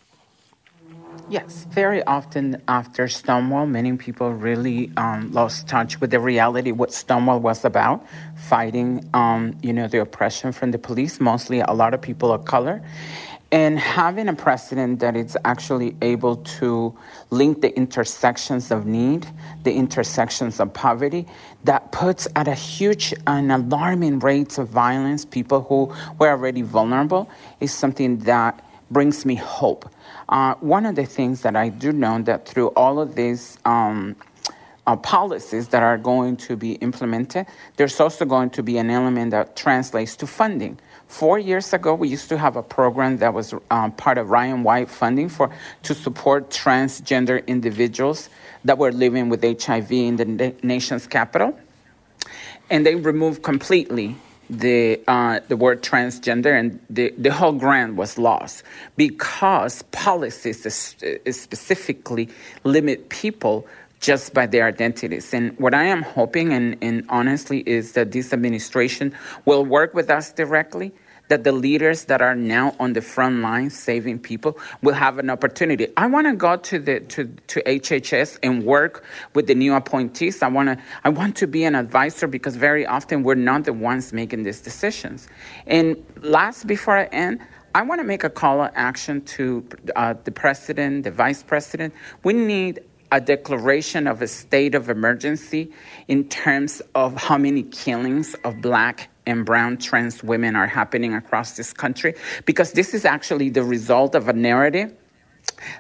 Yes, 1.30 1.68
very 1.70 2.02
often 2.06 2.60
after 2.68 3.08
Stonewall, 3.08 3.68
many 3.68 3.96
people 3.98 4.32
really 4.32 4.92
um, 4.98 5.32
lost 5.32 5.68
touch 5.68 6.02
with 6.02 6.10
the 6.10 6.20
reality 6.20 6.72
what 6.72 6.92
Stonewall 6.92 7.40
was 7.40 7.64
about, 7.64 8.04
fighting, 8.36 9.08
um, 9.14 9.56
you 9.62 9.72
know, 9.72 9.88
the 9.88 10.02
oppression 10.02 10.52
from 10.52 10.72
the 10.72 10.80
police, 10.80 11.20
mostly 11.20 11.60
a 11.60 11.72
lot 11.72 11.94
of 11.94 12.02
people 12.02 12.32
of 12.34 12.46
color, 12.46 12.82
and 13.52 13.80
having 13.80 14.28
a 14.28 14.34
president 14.34 15.02
that 15.02 15.16
is 15.16 15.38
actually 15.46 15.96
able 16.02 16.38
to 16.38 16.98
link 17.30 17.62
the 17.62 17.78
intersections 17.78 18.72
of 18.72 18.88
need, 18.88 19.28
the 19.62 19.74
intersections 19.74 20.60
of 20.60 20.74
poverty, 20.74 21.28
that 21.64 21.92
puts 21.92 22.28
at 22.36 22.48
a 22.48 22.56
huge 22.56 23.14
and 23.28 23.52
alarming 23.52 24.18
rates 24.18 24.58
of 24.58 24.68
violence. 24.70 25.26
People 25.26 25.62
who 25.62 25.94
were 26.18 26.30
already 26.30 26.64
vulnerable, 26.64 27.30
is 27.60 27.72
something 27.72 28.18
that 28.18 28.66
brings 28.90 29.28
me 29.28 29.36
hope 29.36 29.88
uh, 30.30 30.54
one 30.62 30.86
of 30.86 30.96
the 30.96 31.06
things 31.06 31.42
that 31.42 31.56
I 31.56 31.70
do 31.70 31.92
know 31.92 32.22
that 32.22 32.48
through 32.48 32.68
all 32.70 33.00
of 33.00 33.16
these 33.16 33.58
um, 33.66 34.16
uh, 34.86 34.96
policies 34.96 35.70
that 35.70 35.82
are 35.82 35.98
going 35.98 36.38
to 36.38 36.56
be 36.56 36.74
implemented, 36.74 37.48
there's 37.78 38.00
also 38.00 38.26
going 38.26 38.52
to 38.52 38.64
be 38.64 38.78
an 38.78 38.92
element 38.92 39.32
that 39.32 39.56
translates 39.56 40.16
to 40.18 40.28
funding. 40.28 40.78
Four 41.08 41.40
years 41.40 41.74
ago, 41.74 41.96
we 41.96 42.08
used 42.08 42.30
to 42.30 42.38
have 42.38 42.56
a 42.56 42.62
program 42.62 43.18
that 43.18 43.34
was 43.34 43.56
um, 43.72 43.92
part 43.94 44.20
of 44.20 44.30
Ryan 44.30 44.62
White 44.62 44.90
funding 44.90 45.30
for 45.30 45.50
to 45.82 45.96
support 45.96 46.52
transgender 46.52 47.46
individuals 47.48 48.30
that 48.66 48.78
were 48.78 48.92
living 48.92 49.30
with 49.30 49.44
HIV 49.44 49.92
in 49.92 50.16
the 50.18 50.54
nation's 50.62 51.08
capital, 51.08 51.58
and 52.70 52.86
they 52.86 52.94
removed 52.94 53.42
completely 53.42 54.16
the 54.50 55.00
uh, 55.08 55.40
the 55.48 55.56
word 55.56 55.84
transgender 55.84 56.60
and 56.60 56.80
the, 56.90 57.14
the 57.18 57.32
whole 57.32 57.52
grant 57.52 57.96
was 57.96 58.18
lost 58.18 58.64
because 58.98 59.84
policies 59.92 60.62
specifically 61.30 62.30
limit 62.64 63.10
people 63.10 63.68
just 64.00 64.34
by 64.34 64.46
their 64.46 64.66
identities. 64.66 65.34
And 65.34 65.58
what 65.60 65.74
I 65.74 65.84
am 65.84 66.02
hoping 66.04 66.54
and, 66.54 66.78
and 66.82 67.06
honestly 67.10 67.60
is 67.68 67.92
that 67.94 68.12
this 68.12 68.32
administration 68.34 69.14
will 69.46 69.66
work 69.66 69.94
with 69.94 70.10
us 70.10 70.32
directly 70.32 70.92
that 71.30 71.44
the 71.44 71.52
leaders 71.52 72.06
that 72.06 72.22
are 72.22 72.36
now 72.36 72.76
on 72.80 72.94
the 72.94 73.02
front 73.02 73.42
line 73.42 73.70
saving 73.70 74.20
people 74.20 74.60
will 74.82 74.94
have 74.94 75.18
an 75.18 75.30
opportunity. 75.30 75.88
I 75.96 76.08
want 76.08 76.28
to 76.28 76.36
go 76.36 76.58
to 76.58 76.80
the 76.80 77.00
to, 77.00 77.26
to 77.48 77.62
HHS 77.64 78.40
and 78.44 78.64
work 78.64 79.06
with 79.34 79.48
the 79.48 79.56
new 79.56 79.74
appointees. 79.74 80.44
I 80.44 80.48
want 80.48 80.70
to 80.70 80.84
I 81.04 81.10
want 81.10 81.36
to 81.38 81.48
be 81.48 81.64
an 81.64 81.76
advisor 81.76 82.28
because 82.28 82.56
very 82.56 82.86
often 82.86 83.24
we're 83.24 83.36
not 83.36 83.64
the 83.64 83.74
ones 83.74 84.12
making 84.12 84.44
these 84.44 84.60
decisions. 84.60 85.28
And 85.66 86.04
last, 86.22 86.68
before 86.68 86.98
I 86.98 87.06
end. 87.06 87.40
I 87.76 87.84
want 87.84 88.00
to 88.00 88.04
make 88.04 88.24
a 88.24 88.32
call 88.32 88.66
to 88.66 88.76
action 88.76 89.22
to 89.26 89.64
uh, 89.96 90.16
the 90.24 90.32
president, 90.32 91.04
the 91.04 91.12
vice 91.12 91.44
president. 91.44 91.94
We 92.24 92.34
need 92.34 92.80
a 93.12 93.20
declaration 93.20 94.08
of 94.08 94.22
a 94.22 94.28
state 94.28 94.76
of 94.76 94.90
emergency 94.90 95.72
in 96.08 96.28
terms 96.30 96.82
of 96.96 97.16
how 97.16 97.38
many 97.38 97.64
killings 97.64 98.36
of 98.44 98.62
black 98.62 99.10
and 99.26 99.46
brown 99.46 99.78
trans 99.78 100.24
women 100.24 100.56
are 100.56 100.68
happening 100.68 101.14
across 101.14 101.58
this 101.58 101.74
country 101.74 102.14
because 102.46 102.74
this 102.74 102.94
is 102.94 103.06
actually 103.06 103.50
the 103.50 103.64
result 103.64 104.16
of 104.16 104.28
a 104.28 104.34
narrative 104.34 104.94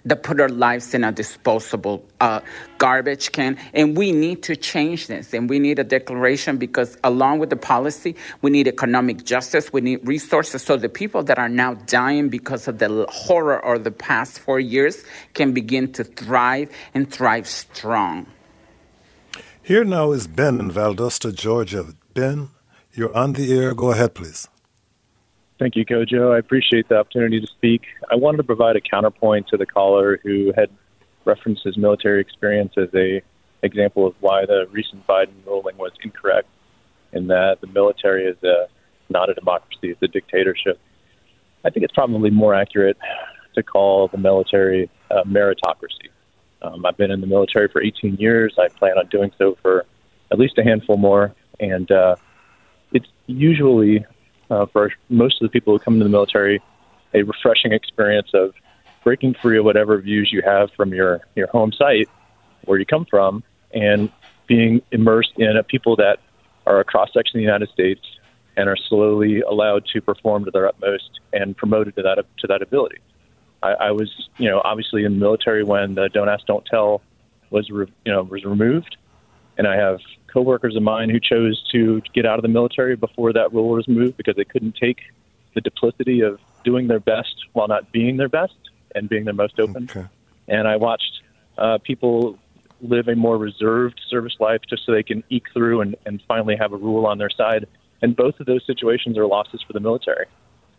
that 0.05 0.23
put 0.23 0.39
our 0.39 0.49
lives 0.49 0.93
in 0.93 1.03
a 1.03 1.11
disposable 1.11 2.05
uh, 2.19 2.41
garbage 2.77 3.31
can. 3.31 3.57
And 3.73 3.97
we 3.97 4.11
need 4.11 4.43
to 4.43 4.55
change 4.55 5.07
this. 5.07 5.33
And 5.33 5.49
we 5.49 5.59
need 5.59 5.79
a 5.79 5.83
declaration 5.83 6.57
because, 6.57 6.97
along 7.03 7.39
with 7.39 7.49
the 7.49 7.55
policy, 7.55 8.15
we 8.41 8.51
need 8.51 8.67
economic 8.67 9.23
justice, 9.23 9.71
we 9.71 9.81
need 9.81 10.07
resources 10.07 10.61
so 10.61 10.77
the 10.77 10.89
people 10.89 11.23
that 11.23 11.39
are 11.39 11.49
now 11.49 11.73
dying 11.73 12.29
because 12.29 12.67
of 12.67 12.79
the 12.79 13.05
horror 13.09 13.59
of 13.65 13.83
the 13.83 13.91
past 13.91 14.39
four 14.39 14.59
years 14.59 15.03
can 15.33 15.53
begin 15.53 15.91
to 15.93 16.03
thrive 16.03 16.69
and 16.93 17.11
thrive 17.11 17.47
strong. 17.47 18.25
Here 19.61 19.83
now 19.83 20.11
is 20.13 20.27
Ben 20.27 20.59
in 20.59 20.71
Valdosta, 20.71 21.33
Georgia. 21.33 21.93
Ben, 22.15 22.49
you're 22.93 23.15
on 23.15 23.33
the 23.33 23.53
air. 23.53 23.75
Go 23.75 23.91
ahead, 23.91 24.15
please. 24.15 24.47
Thank 25.59 25.75
you, 25.75 25.85
Kojo. 25.85 26.33
I 26.33 26.39
appreciate 26.39 26.87
the 26.87 26.97
opportunity 26.97 27.41
to 27.41 27.47
speak. 27.47 27.81
I 28.09 28.15
wanted 28.15 28.37
to 28.37 28.43
provide 28.43 28.77
a 28.77 28.81
counterpoint 28.81 29.49
to 29.49 29.57
the 29.57 29.65
caller 29.65 30.17
who 30.23 30.53
had 30.55 30.69
referenced 31.25 31.63
his 31.65 31.75
military 31.75 32.21
experience 32.21 32.73
as 32.77 32.87
a 32.95 33.21
example 33.61 34.07
of 34.07 34.15
why 34.21 34.45
the 34.45 34.67
recent 34.71 35.05
Biden 35.05 35.45
ruling 35.45 35.77
was 35.77 35.91
incorrect, 36.01 36.47
in 37.11 37.27
that 37.27 37.57
the 37.59 37.67
military 37.67 38.25
is 38.25 38.41
a, 38.41 38.67
not 39.09 39.29
a 39.29 39.33
democracy; 39.33 39.89
it's 39.89 40.01
a 40.01 40.07
dictatorship. 40.07 40.79
I 41.65 41.69
think 41.71 41.83
it's 41.83 41.93
probably 41.93 42.29
more 42.29 42.55
accurate 42.55 42.97
to 43.55 43.61
call 43.61 44.07
the 44.07 44.17
military 44.17 44.89
a 45.11 45.25
meritocracy. 45.25 46.07
Um, 46.61 46.85
I've 46.85 46.95
been 46.95 47.11
in 47.11 47.19
the 47.19 47.27
military 47.27 47.67
for 47.67 47.81
18 47.81 48.15
years. 48.15 48.55
I 48.57 48.69
plan 48.69 48.97
on 48.97 49.07
doing 49.07 49.31
so 49.37 49.57
for 49.61 49.85
at 50.31 50.39
least 50.39 50.57
a 50.57 50.63
handful 50.63 50.95
more, 50.95 51.33
and 51.59 51.91
uh, 51.91 52.15
it's 52.93 53.07
usually 53.27 54.05
uh, 54.49 54.65
for 54.67 54.91
most 55.09 55.41
of 55.41 55.45
the 55.45 55.51
people 55.51 55.73
who 55.73 55.79
come 55.79 55.95
into 55.95 56.05
the 56.05 56.09
military 56.09 56.61
a 57.13 57.23
refreshing 57.23 57.71
experience 57.71 58.29
of 58.33 58.53
breaking 59.03 59.33
free 59.41 59.57
of 59.57 59.65
whatever 59.65 59.97
views 59.99 60.29
you 60.31 60.41
have 60.41 60.69
from 60.75 60.93
your 60.93 61.21
your 61.35 61.47
home 61.47 61.71
site 61.71 62.09
where 62.65 62.77
you 62.77 62.85
come 62.85 63.05
from 63.05 63.43
and 63.73 64.11
being 64.47 64.81
immersed 64.91 65.33
in 65.37 65.57
a 65.57 65.63
people 65.63 65.95
that 65.95 66.19
are 66.65 66.79
a 66.79 66.83
cross 66.83 67.09
section 67.13 67.37
of 67.37 67.39
the 67.39 67.45
United 67.45 67.69
States 67.69 68.01
and 68.57 68.67
are 68.67 68.75
slowly 68.75 69.41
allowed 69.41 69.85
to 69.93 70.01
perform 70.01 70.45
to 70.45 70.51
their 70.51 70.67
utmost 70.67 71.19
and 71.31 71.55
promoted 71.55 71.95
to 71.95 72.01
that 72.01 72.23
to 72.37 72.47
that 72.47 72.61
ability. 72.61 72.97
I, 73.61 73.71
I 73.71 73.91
was, 73.91 74.09
you 74.37 74.49
know, 74.49 74.61
obviously 74.63 75.03
in 75.03 75.13
the 75.13 75.19
military 75.19 75.63
when 75.63 75.95
the 75.95 76.09
"Don't 76.09 76.29
Ask, 76.29 76.45
Don't 76.45 76.65
Tell" 76.65 77.01
was, 77.49 77.69
re, 77.69 77.85
you 78.05 78.11
know, 78.11 78.23
was 78.23 78.43
removed, 78.43 78.97
and 79.59 79.67
I 79.67 79.75
have 79.75 79.99
coworkers 80.27 80.77
of 80.77 80.83
mine 80.83 81.09
who 81.09 81.19
chose 81.19 81.61
to 81.73 82.01
get 82.13 82.25
out 82.25 82.39
of 82.39 82.43
the 82.43 82.47
military 82.47 82.95
before 82.95 83.33
that 83.33 83.51
rule 83.51 83.71
was 83.71 83.89
moved 83.89 84.15
because 84.15 84.37
they 84.37 84.45
couldn't 84.45 84.77
take 84.81 84.99
the 85.53 85.59
duplicity 85.59 86.21
of 86.21 86.39
doing 86.63 86.87
their 86.87 87.01
best 87.01 87.35
while 87.51 87.67
not 87.67 87.91
being 87.91 88.15
their 88.15 88.29
best 88.29 88.55
and 88.95 89.09
being 89.09 89.25
their 89.25 89.33
most 89.33 89.59
open. 89.59 89.83
Okay. 89.83 90.05
And 90.47 90.65
I 90.65 90.77
watched 90.77 91.21
uh, 91.57 91.77
people 91.83 92.39
live 92.79 93.09
a 93.09 93.15
more 93.15 93.37
reserved 93.37 93.99
service 94.09 94.33
life 94.39 94.61
just 94.69 94.85
so 94.85 94.93
they 94.93 95.03
can 95.03 95.25
eke 95.29 95.47
through 95.53 95.81
and, 95.81 95.97
and 96.05 96.23
finally 96.25 96.55
have 96.55 96.71
a 96.71 96.77
rule 96.77 97.05
on 97.05 97.17
their 97.17 97.29
side. 97.29 97.67
And 98.01 98.15
both 98.15 98.39
of 98.39 98.45
those 98.45 98.65
situations 98.65 99.17
are 99.17 99.25
losses 99.25 99.61
for 99.67 99.73
the 99.73 99.81
military. 99.81 100.27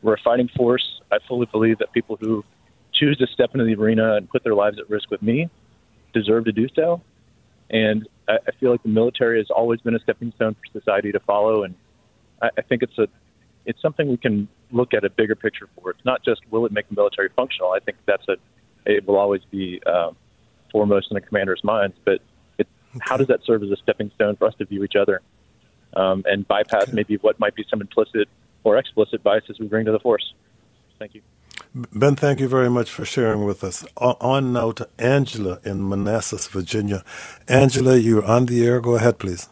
We're 0.00 0.14
a 0.14 0.20
fighting 0.24 0.48
force. 0.56 1.02
I 1.12 1.18
fully 1.28 1.46
believe 1.52 1.76
that 1.80 1.92
people 1.92 2.16
who 2.18 2.46
choose 2.94 3.18
to 3.18 3.26
step 3.26 3.50
into 3.52 3.66
the 3.66 3.74
arena 3.74 4.14
and 4.14 4.30
put 4.30 4.42
their 4.42 4.54
lives 4.54 4.78
at 4.78 4.88
risk 4.88 5.10
with 5.10 5.20
me 5.20 5.50
deserve 6.14 6.46
to 6.46 6.52
do 6.52 6.66
so. 6.74 7.02
And 7.68 8.08
I, 8.30 8.38
I 8.48 8.52
feel 8.58 8.70
like 8.70 8.82
the 8.82 8.88
military 8.88 9.38
has 9.38 9.50
always 9.50 9.80
been 9.80 9.94
a 9.94 10.00
stepping 10.00 10.32
stone 10.36 10.54
for 10.54 10.78
society 10.78 11.12
to 11.12 11.20
follow, 11.20 11.64
and 11.64 11.74
I, 12.40 12.50
I 12.58 12.62
think 12.62 12.82
it's 12.82 12.98
a 12.98 13.08
it's 13.66 13.80
something 13.82 14.08
we 14.08 14.16
can 14.16 14.48
look 14.70 14.94
at 14.94 15.04
a 15.04 15.10
bigger 15.10 15.34
picture 15.34 15.68
for. 15.74 15.90
It's 15.90 16.04
not 16.04 16.24
just 16.24 16.40
will 16.50 16.64
it 16.66 16.72
make 16.72 16.88
the 16.88 16.94
military 16.94 17.28
functional. 17.34 17.72
I 17.72 17.80
think 17.80 17.98
that's 18.06 18.26
a 18.28 18.36
it 18.86 19.06
will 19.06 19.16
always 19.16 19.42
be 19.50 19.82
um, 19.84 20.16
foremost 20.72 21.08
in 21.10 21.14
the 21.14 21.20
commander's 21.20 21.62
minds, 21.62 21.96
but 22.04 22.20
it, 22.58 22.66
how 23.00 23.16
does 23.16 23.26
that 23.26 23.40
serve 23.44 23.62
as 23.62 23.70
a 23.70 23.76
stepping 23.76 24.10
stone 24.14 24.36
for 24.36 24.46
us 24.46 24.54
to 24.56 24.64
view 24.64 24.84
each 24.84 24.96
other 24.96 25.20
um, 25.94 26.22
and 26.26 26.46
bypass 26.48 26.92
maybe 26.92 27.16
what 27.16 27.38
might 27.38 27.54
be 27.54 27.64
some 27.68 27.80
implicit 27.80 28.28
or 28.64 28.78
explicit 28.78 29.22
biases 29.22 29.58
we 29.58 29.66
bring 29.66 29.84
to 29.86 29.92
the 29.92 30.00
force? 30.00 30.32
Thank 30.98 31.14
you. 31.14 31.22
Ben, 31.74 32.16
thank 32.16 32.40
you 32.40 32.48
very 32.48 32.70
much 32.70 32.90
for 32.90 33.04
sharing 33.04 33.44
with 33.44 33.64
us. 33.64 33.84
On 33.98 34.52
now 34.52 34.72
to 34.72 34.88
Angela 34.98 35.60
in 35.64 35.88
Manassas, 35.88 36.48
Virginia. 36.48 37.04
Angela, 37.48 37.96
you're 37.96 38.24
on 38.24 38.46
the 38.46 38.64
air. 38.66 38.80
Go 38.80 38.96
ahead, 38.96 39.18
please. 39.18 39.48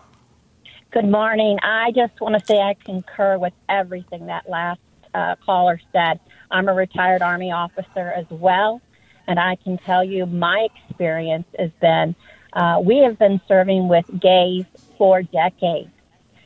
Good 0.92 1.04
morning. 1.11 1.59
I 1.62 1.92
just 1.92 2.18
want 2.22 2.35
to 2.40 2.46
say 2.46 2.61
I 2.61 2.74
concur 2.87 3.38
with 3.38 3.52
everything 3.68 4.26
that 4.28 4.48
last 4.48 4.81
uh, 5.14 5.37
caller 5.44 5.81
said. 5.92 6.20
I'm 6.50 6.68
a 6.70 6.74
retired 6.74 7.22
Army 7.22 7.52
officer 7.52 8.11
as 8.16 8.26
well, 8.31 8.81
and 9.26 9.38
I 9.38 9.57
can 9.57 9.78
tell 9.78 10.02
you 10.02 10.26
my 10.26 10.68
experience 10.88 11.46
has 11.59 11.72
been 11.83 12.16
uh, 12.54 12.81
we 12.83 12.98
have 13.00 13.18
been 13.18 13.40
serving 13.48 13.88
with 13.88 14.07
gays 14.18 14.64
for 14.98 15.22
decades 15.22 15.92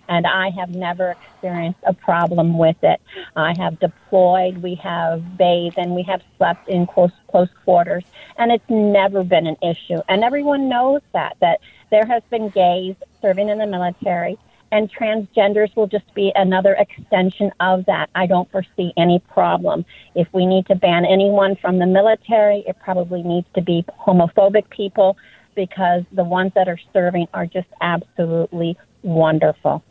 and 0.09 0.27
I 0.27 0.51
have 0.51 0.75
never 0.75 1.11
experienced 1.13 1.81
a 1.87 1.95
problem 1.95 2.59
with 2.59 2.77
it. 2.83 3.01
I 3.37 3.55
have 3.55 3.79
deployed, 3.81 4.59
we 4.59 4.75
have 4.77 5.37
bathed, 5.37 5.79
and 5.79 5.95
we 5.95 6.03
have 6.05 6.23
slept 6.37 6.69
in 6.69 6.87
close 6.87 7.13
close 7.31 7.49
quarters, 7.65 8.05
and 8.37 8.51
it's 8.53 8.69
never 8.69 9.25
been 9.25 9.47
an 9.47 9.57
issue. 9.63 10.01
And 10.09 10.23
everyone 10.25 10.69
knows 10.69 11.01
that 11.13 11.37
that 11.41 11.61
there 11.91 12.07
has 12.07 12.23
been 12.31 12.49
gays 12.49 12.97
serving 13.21 13.49
in 13.49 13.59
the 13.59 13.67
military. 13.67 14.39
And 14.71 14.91
transgenders 14.91 15.77
will 15.77 15.87
just 15.87 16.15
be 16.15 16.33
another 16.35 16.73
extension 16.73 17.53
of 17.61 17.85
that. 17.85 18.09
I 18.15 18.25
don't 18.25 18.51
foresee 18.51 18.95
any 18.97 19.19
problem. 19.19 19.85
If 20.15 20.29
we 20.33 20.47
need 20.47 20.67
to 20.69 20.75
ban 20.75 21.05
anyone 21.05 21.57
from 21.57 21.79
the 21.79 21.85
military, 21.85 22.65
it 22.67 22.79
probably 22.83 23.23
needs 23.23 23.47
to 23.55 23.61
be 23.61 23.85
homophobic 24.01 24.71
people 24.71 25.19
because 25.55 26.05
the 26.13 26.25
ones 26.25 26.53
that 26.55 26.69
are 26.69 26.81
serving 26.95 27.29
are 27.35 27.45
just 27.45 27.69
absolutely 27.83 28.79
wonderful. 29.03 29.85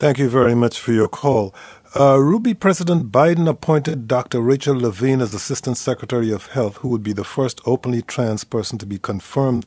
Thank 0.00 0.18
you 0.18 0.30
very 0.30 0.54
much 0.54 0.80
for 0.80 0.92
your 0.92 1.08
call. 1.08 1.54
Uh, 1.94 2.16
Ruby 2.18 2.54
President 2.54 3.12
Biden 3.12 3.46
appointed 3.46 4.08
Dr. 4.08 4.40
Rachel 4.40 4.74
Levine 4.74 5.20
as 5.20 5.34
Assistant 5.34 5.76
Secretary 5.76 6.30
of 6.30 6.46
Health, 6.46 6.78
who 6.78 6.88
would 6.88 7.02
be 7.02 7.12
the 7.12 7.22
first 7.22 7.60
openly 7.66 8.00
trans 8.00 8.42
person 8.42 8.78
to 8.78 8.86
be 8.86 8.96
confirmed 8.96 9.66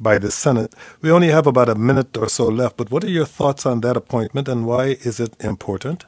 by 0.00 0.16
the 0.16 0.30
Senate. 0.30 0.74
We 1.02 1.10
only 1.10 1.28
have 1.28 1.46
about 1.46 1.68
a 1.68 1.74
minute 1.74 2.16
or 2.16 2.30
so 2.30 2.46
left, 2.46 2.78
but 2.78 2.90
what 2.90 3.04
are 3.04 3.10
your 3.10 3.26
thoughts 3.26 3.66
on 3.66 3.82
that 3.82 3.94
appointment 3.94 4.48
and 4.48 4.64
why 4.64 4.96
is 5.02 5.20
it 5.20 5.36
important? 5.44 6.06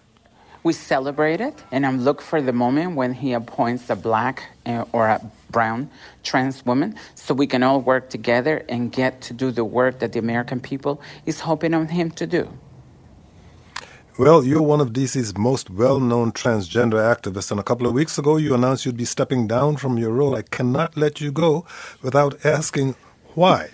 We 0.62 0.72
celebrate 0.72 1.42
it, 1.42 1.62
and 1.70 1.84
I'm 1.84 2.00
looking 2.00 2.24
for 2.24 2.40
the 2.40 2.54
moment 2.54 2.96
when 2.96 3.12
he 3.12 3.34
appoints 3.34 3.90
a 3.90 3.94
black 3.94 4.42
uh, 4.64 4.86
or 4.92 5.06
a 5.08 5.20
brown 5.50 5.90
trans 6.24 6.64
woman 6.64 6.94
so 7.14 7.34
we 7.34 7.46
can 7.46 7.62
all 7.62 7.82
work 7.82 8.08
together 8.08 8.64
and 8.70 8.90
get 8.90 9.20
to 9.20 9.34
do 9.34 9.50
the 9.50 9.66
work 9.66 9.98
that 9.98 10.14
the 10.14 10.18
American 10.18 10.60
people 10.60 10.98
is 11.26 11.40
hoping 11.40 11.74
on 11.74 11.88
him 11.88 12.10
to 12.12 12.26
do. 12.26 12.48
Well, 14.18 14.44
you're 14.44 14.62
one 14.62 14.80
of 14.80 14.94
DC's 14.94 15.36
most 15.36 15.68
well 15.68 16.00
known 16.00 16.32
transgender 16.32 16.94
activists, 17.14 17.50
and 17.50 17.60
a 17.60 17.62
couple 17.62 17.86
of 17.86 17.92
weeks 17.92 18.16
ago 18.16 18.38
you 18.38 18.54
announced 18.54 18.86
you'd 18.86 18.96
be 18.96 19.04
stepping 19.04 19.46
down 19.46 19.76
from 19.76 19.98
your 19.98 20.10
role. 20.10 20.34
I 20.34 20.40
cannot 20.40 20.96
let 20.96 21.20
you 21.20 21.30
go 21.30 21.66
without 22.00 22.42
asking 22.42 22.94
why. 23.34 23.68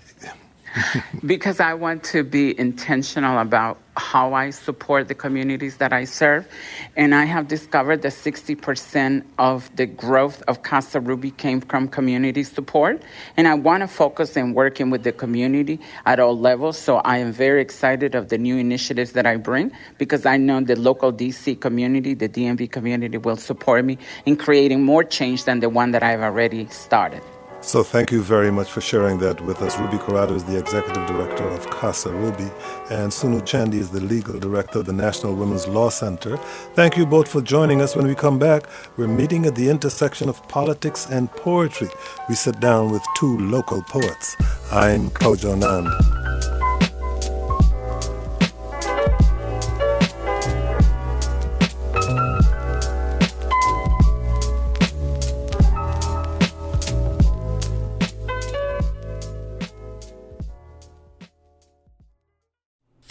because 1.27 1.61
I 1.61 1.75
want 1.75 2.05
to 2.05 2.25
be 2.25 2.59
intentional 2.59 3.39
about 3.39 3.79
how 3.97 4.33
I 4.33 4.51
support 4.51 5.09
the 5.09 5.15
communities 5.15 5.77
that 5.77 5.93
I 5.93 6.05
serve. 6.05 6.49
And 6.97 7.15
I 7.15 7.25
have 7.25 7.47
discovered 7.49 8.03
that 8.03 8.13
60% 8.13 9.25
of 9.39 9.75
the 9.77 9.85
growth 9.85 10.43
of 10.49 10.63
Casa 10.63 10.99
Ruby 10.99 11.31
came 11.33 11.61
from 11.61 11.89
community 11.89 12.43
support. 12.43 13.03
And 13.37 13.47
I 13.47 13.55
want 13.55 13.83
to 13.83 13.89
focus 13.89 14.37
in 14.37 14.55
working 14.55 14.89
with 14.89 15.03
the 15.03 15.13
community 15.13 15.79
at 16.07 16.21
all 16.21 16.39
levels. 16.39 16.79
So 16.79 16.97
I 16.99 17.19
am 17.19 17.33
very 17.33 17.61
excited 17.61 18.15
of 18.15 18.29
the 18.29 18.39
new 18.39 18.57
initiatives 18.57 19.13
that 19.13 19.27
I 19.27 19.37
bring 19.37 19.73
because 19.99 20.25
I 20.25 20.39
know 20.39 20.61
the 20.61 20.77
local 20.77 21.13
DC 21.13 21.61
community, 21.61 22.15
the 22.15 22.29
DMV 22.29 22.71
community 22.71 23.19
will 23.19 23.37
support 23.37 23.85
me 23.85 23.99
in 24.25 24.37
creating 24.37 24.83
more 24.83 25.05
change 25.05 25.45
than 25.45 25.61
the 25.61 25.69
one 25.69 25.91
that 25.91 26.03
I've 26.03 26.23
already 26.23 26.67
started. 26.69 27.23
So 27.65 27.83
thank 27.85 28.11
you 28.11 28.23
very 28.23 28.51
much 28.51 28.71
for 28.71 28.81
sharing 28.81 29.19
that 29.21 29.41
with 29.41 29.63
us. 29.63 29.79
Ruby 29.79 29.97
Corado 29.97 30.35
is 30.35 30.45
the 30.45 30.59
executive 30.59 31.07
director 31.07 31.45
of 31.49 31.71
Casa 31.71 32.11
Ruby, 32.11 32.51
and 32.91 33.11
Sunu 33.11 33.41
Chandy 33.41 33.79
is 33.79 33.91
the 33.91 34.01
legal 34.01 34.39
director 34.39 34.81
of 34.81 34.87
the 34.87 34.93
National 34.93 35.35
Women's 35.35 35.67
Law 35.69 35.89
Center. 35.89 36.37
Thank 36.75 36.97
you 36.97 37.07
both 37.07 37.29
for 37.29 37.41
joining 37.41 37.81
us. 37.81 37.95
When 37.97 38.07
we 38.07 38.15
come 38.15 38.39
back, 38.39 38.65
we're 38.97 39.09
meeting 39.09 39.47
at 39.47 39.55
the 39.55 39.71
intersection 39.71 40.29
of 40.29 40.47
politics 40.49 41.07
and 41.09 41.31
poetry. 41.31 41.89
We 42.29 42.35
sit 42.35 42.61
down 42.61 42.91
with 42.91 43.03
two 43.17 43.39
local 43.39 43.81
poets. 43.83 44.37
I'm 44.71 45.09
Kojo 45.11 45.57
Nam. 45.57 46.12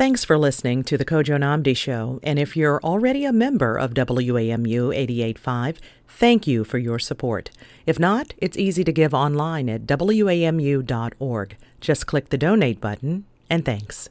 Thanks 0.01 0.23
for 0.23 0.35
listening 0.35 0.83
to 0.85 0.97
the 0.97 1.05
Kojo 1.05 1.37
Nnamdi 1.37 1.77
Show. 1.77 2.19
And 2.23 2.39
if 2.39 2.57
you're 2.57 2.81
already 2.83 3.23
a 3.23 3.31
member 3.31 3.77
of 3.77 3.93
WAMU 3.93 4.95
885, 4.95 5.79
thank 6.07 6.47
you 6.47 6.63
for 6.63 6.79
your 6.79 6.97
support. 6.97 7.51
If 7.85 7.99
not, 7.99 8.33
it's 8.39 8.57
easy 8.57 8.83
to 8.83 8.91
give 8.91 9.13
online 9.13 9.69
at 9.69 9.85
WAMU.org. 9.85 11.57
Just 11.79 12.07
click 12.07 12.29
the 12.29 12.37
donate 12.39 12.81
button, 12.81 13.25
and 13.47 13.63
thanks. 13.63 14.09